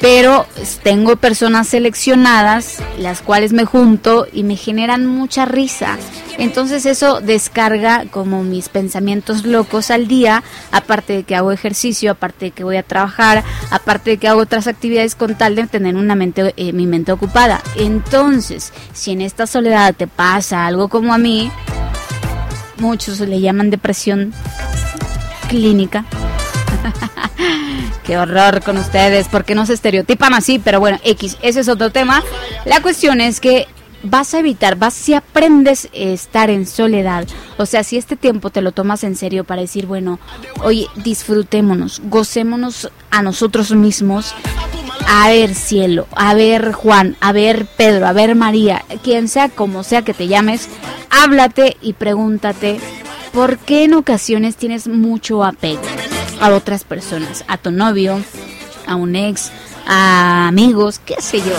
Pero 0.00 0.46
tengo 0.82 1.16
personas 1.16 1.68
seleccionadas, 1.68 2.78
las 2.98 3.20
cuales 3.20 3.52
me 3.52 3.64
junto 3.64 4.26
y 4.32 4.44
me 4.44 4.56
generan 4.56 5.06
mucha 5.06 5.44
risa. 5.44 5.96
Entonces 6.38 6.86
eso 6.86 7.20
descarga 7.20 8.04
como 8.10 8.44
mis 8.44 8.68
pensamientos 8.68 9.44
locos 9.44 9.90
al 9.90 10.06
día, 10.06 10.44
aparte 10.70 11.14
de 11.14 11.22
que 11.24 11.34
hago 11.34 11.50
ejercicio, 11.50 12.12
aparte 12.12 12.46
de 12.46 12.50
que 12.52 12.62
voy 12.62 12.76
a 12.76 12.84
trabajar, 12.84 13.42
aparte 13.70 14.10
de 14.10 14.16
que 14.18 14.28
hago 14.28 14.40
otras 14.40 14.68
actividades 14.68 15.16
con 15.16 15.34
tal 15.34 15.56
de 15.56 15.66
tener 15.66 15.96
una 15.96 16.14
mente, 16.14 16.54
eh, 16.56 16.72
mi 16.72 16.86
mente 16.86 17.10
ocupada. 17.10 17.60
Entonces, 17.74 18.72
si 18.92 19.10
en 19.10 19.20
esta 19.20 19.48
soledad 19.48 19.94
te 19.96 20.06
pasa 20.06 20.66
algo 20.66 20.88
como 20.88 21.12
a 21.12 21.18
mí, 21.18 21.50
muchos 22.78 23.18
le 23.18 23.40
llaman 23.40 23.70
depresión 23.70 24.32
clínica. 25.48 26.04
Qué 28.08 28.16
horror 28.16 28.62
con 28.62 28.78
ustedes, 28.78 29.28
porque 29.28 29.54
no 29.54 29.66
se 29.66 29.74
estereotipan 29.74 30.32
así, 30.32 30.58
pero 30.58 30.80
bueno, 30.80 30.98
X, 31.04 31.36
ese 31.42 31.60
es 31.60 31.68
otro 31.68 31.90
tema. 31.90 32.22
La 32.64 32.80
cuestión 32.80 33.20
es 33.20 33.38
que 33.38 33.66
vas 34.02 34.32
a 34.32 34.38
evitar, 34.38 34.76
vas 34.76 34.94
si 34.94 35.12
aprendes 35.12 35.90
a 35.92 35.98
estar 35.98 36.48
en 36.48 36.66
soledad, 36.66 37.26
o 37.58 37.66
sea, 37.66 37.84
si 37.84 37.98
este 37.98 38.16
tiempo 38.16 38.48
te 38.48 38.62
lo 38.62 38.72
tomas 38.72 39.04
en 39.04 39.14
serio 39.14 39.44
para 39.44 39.60
decir, 39.60 39.84
bueno, 39.84 40.18
oye, 40.62 40.86
disfrutémonos, 40.96 42.00
gocémonos 42.06 42.90
a 43.10 43.20
nosotros 43.20 43.72
mismos. 43.72 44.34
A 45.06 45.28
ver 45.28 45.54
cielo, 45.54 46.06
a 46.16 46.32
ver 46.32 46.72
Juan, 46.72 47.14
a 47.20 47.32
ver 47.32 47.66
Pedro, 47.76 48.06
a 48.06 48.14
ver 48.14 48.34
María, 48.36 48.86
quien 49.02 49.28
sea 49.28 49.50
como 49.50 49.82
sea 49.82 50.00
que 50.00 50.14
te 50.14 50.28
llames, 50.28 50.70
háblate 51.10 51.76
y 51.82 51.92
pregúntate 51.92 52.80
por 53.34 53.58
qué 53.58 53.84
en 53.84 53.92
ocasiones 53.92 54.56
tienes 54.56 54.88
mucho 54.88 55.44
apego 55.44 55.82
a 56.40 56.50
otras 56.50 56.84
personas, 56.84 57.44
a 57.48 57.58
tu 57.58 57.70
novio, 57.70 58.20
a 58.86 58.94
un 58.96 59.16
ex, 59.16 59.50
a 59.86 60.48
amigos, 60.48 61.00
qué 61.04 61.16
sé 61.20 61.38
yo. 61.38 61.54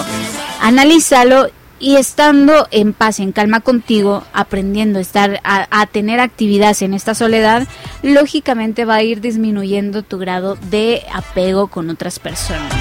Analízalo 0.62 1.50
y 1.80 1.96
estando 1.96 2.68
en 2.72 2.94
paz, 2.94 3.20
en 3.20 3.32
calma 3.32 3.62
contigo, 3.62 4.24
aprendiendo 4.34 5.00
a 5.00 5.02
estar 5.02 5.39
a, 5.44 5.68
a 5.72 5.86
tener 5.86 6.20
actividades 6.20 6.82
en 6.82 6.94
esta 6.94 7.15
soledad, 7.15 7.68
lógicamente 8.04 8.86
va 8.86 8.96
a 8.96 9.04
ir 9.04 9.22
disminuyendo 9.22 10.04
tu 10.04 10.18
grado 10.18 10.58
de 10.70 11.04
apego 11.13 11.68
con 11.68 11.89
otras 11.89 12.20
personas. 12.20 12.74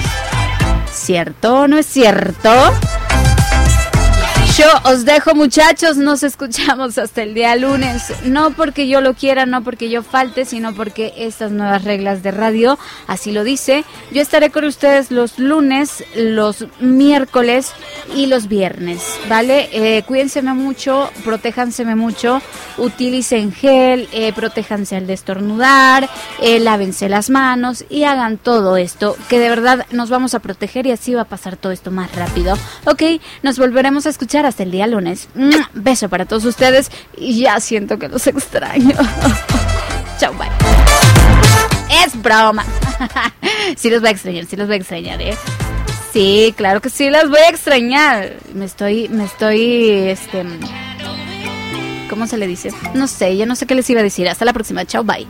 ¿Cierto 0.91 1.61
o 1.61 1.67
no 1.67 1.77
es 1.77 1.85
cierto? 1.85 2.51
Yo 4.59 4.67
os 4.83 5.05
dejo 5.05 5.35
muchachos, 5.35 5.95
nos 5.95 6.21
escuchamos 6.21 6.97
hasta 6.97 7.23
el 7.23 7.33
día 7.33 7.55
lunes. 7.55 8.11
No 8.25 8.51
porque 8.51 8.89
yo 8.89 8.99
lo 8.99 9.13
quiera, 9.13 9.45
no 9.45 9.63
porque 9.63 9.89
yo 9.89 10.03
falte, 10.03 10.43
sino 10.43 10.75
porque 10.75 11.13
estas 11.15 11.53
nuevas 11.53 11.85
reglas 11.85 12.23
de 12.23 12.31
radio 12.31 12.77
así 13.07 13.31
lo 13.31 13.45
dice. 13.45 13.85
Yo 14.11 14.21
estaré 14.21 14.49
con 14.49 14.65
ustedes 14.65 15.11
los 15.11 15.39
lunes, 15.39 16.03
los 16.13 16.65
miércoles 16.81 17.71
y 18.13 18.25
los 18.25 18.49
viernes, 18.49 19.01
¿vale? 19.29 19.69
Eh, 19.71 20.03
mucho, 20.53 21.09
protéjanse 21.23 21.85
mucho, 21.95 22.41
utilicen 22.77 23.53
gel, 23.53 24.09
eh, 24.11 24.33
protéjanse 24.33 24.97
al 24.97 25.07
destornudar, 25.07 26.09
eh, 26.41 26.59
lávense 26.59 27.07
las 27.07 27.29
manos 27.29 27.85
y 27.89 28.03
hagan 28.03 28.37
todo 28.37 28.75
esto, 28.75 29.15
que 29.29 29.39
de 29.39 29.47
verdad 29.47 29.85
nos 29.91 30.09
vamos 30.09 30.33
a 30.33 30.39
proteger 30.39 30.85
y 30.85 30.91
así 30.91 31.13
va 31.13 31.21
a 31.21 31.25
pasar 31.25 31.55
todo 31.55 31.71
esto 31.71 31.91
más 31.91 32.13
rápido. 32.13 32.57
Ok, 32.85 33.03
nos 33.41 33.57
volveremos 33.57 34.05
a 34.05 34.09
escuchar 34.09 34.48
hasta 34.49 34.63
el 34.63 34.71
día 34.71 34.87
lunes. 34.87 35.29
Beso 35.73 36.09
para 36.09 36.25
todos 36.25 36.45
ustedes 36.45 36.91
y 37.17 37.41
ya 37.41 37.59
siento 37.59 37.97
que 37.97 38.07
los 38.07 38.25
extraño. 38.27 38.95
Chao, 40.19 40.33
bye. 40.33 40.49
Es 42.03 42.21
broma. 42.21 42.65
sí 43.77 43.89
los 43.89 44.01
voy 44.01 44.09
a 44.09 44.11
extrañar, 44.11 44.45
sí 44.45 44.55
los 44.55 44.67
voy 44.67 44.75
a 44.75 44.79
extrañar, 44.79 45.21
¿eh? 45.21 45.37
Sí, 46.11 46.53
claro 46.57 46.81
que 46.81 46.89
sí 46.89 47.09
las 47.09 47.29
voy 47.29 47.39
a 47.39 47.49
extrañar. 47.49 48.33
Me 48.53 48.65
estoy, 48.65 49.09
me 49.09 49.25
estoy, 49.25 49.89
este... 50.09 50.43
¿Cómo 52.09 52.25
se 52.25 52.37
le 52.37 52.47
dice? 52.47 52.71
No 52.95 53.07
sé, 53.07 53.37
ya 53.37 53.45
no 53.45 53.55
sé 53.55 53.67
qué 53.67 53.75
les 53.75 53.89
iba 53.89 54.01
a 54.01 54.03
decir. 54.03 54.27
Hasta 54.27 54.43
la 54.43 54.53
próxima. 54.53 54.85
Chao, 54.85 55.03
bye. 55.03 55.27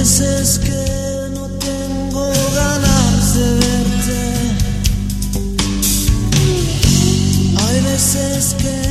Hay 0.00 0.06
veces 0.06 0.58
que 0.60 1.28
no 1.34 1.46
tengo 1.58 2.32
ganas 2.54 3.34
de 3.34 3.52
verte. 3.52 4.20
Hay 7.62 7.80
veces 7.82 8.54
que 8.54 8.89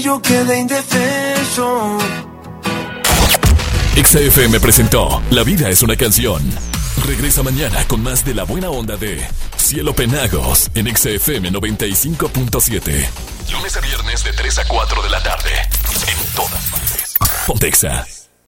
yo 0.00 0.20
quedé 0.20 0.58
indefenso. 0.58 1.98
XFM 3.96 4.60
presentó 4.60 5.22
La 5.30 5.42
vida 5.42 5.68
es 5.68 5.82
una 5.82 5.96
canción. 5.96 6.42
Regresa 7.06 7.42
mañana 7.42 7.84
con 7.86 8.02
más 8.02 8.24
de 8.24 8.34
la 8.34 8.44
buena 8.44 8.70
onda 8.70 8.96
de 8.96 9.26
Cielo 9.56 9.94
Penagos 9.94 10.70
en 10.74 10.94
XFM 10.94 11.50
95.7. 11.52 13.08
Lunes 13.52 13.76
a 13.76 13.80
viernes 13.80 14.24
de 14.24 14.32
3 14.32 14.58
a 14.58 14.68
4 14.68 15.02
de 15.02 15.10
la 15.10 15.22
tarde. 15.22 15.50
En 16.06 16.34
todas 16.34 16.64
partes. 16.70 17.14
Pontexa. 17.46 18.17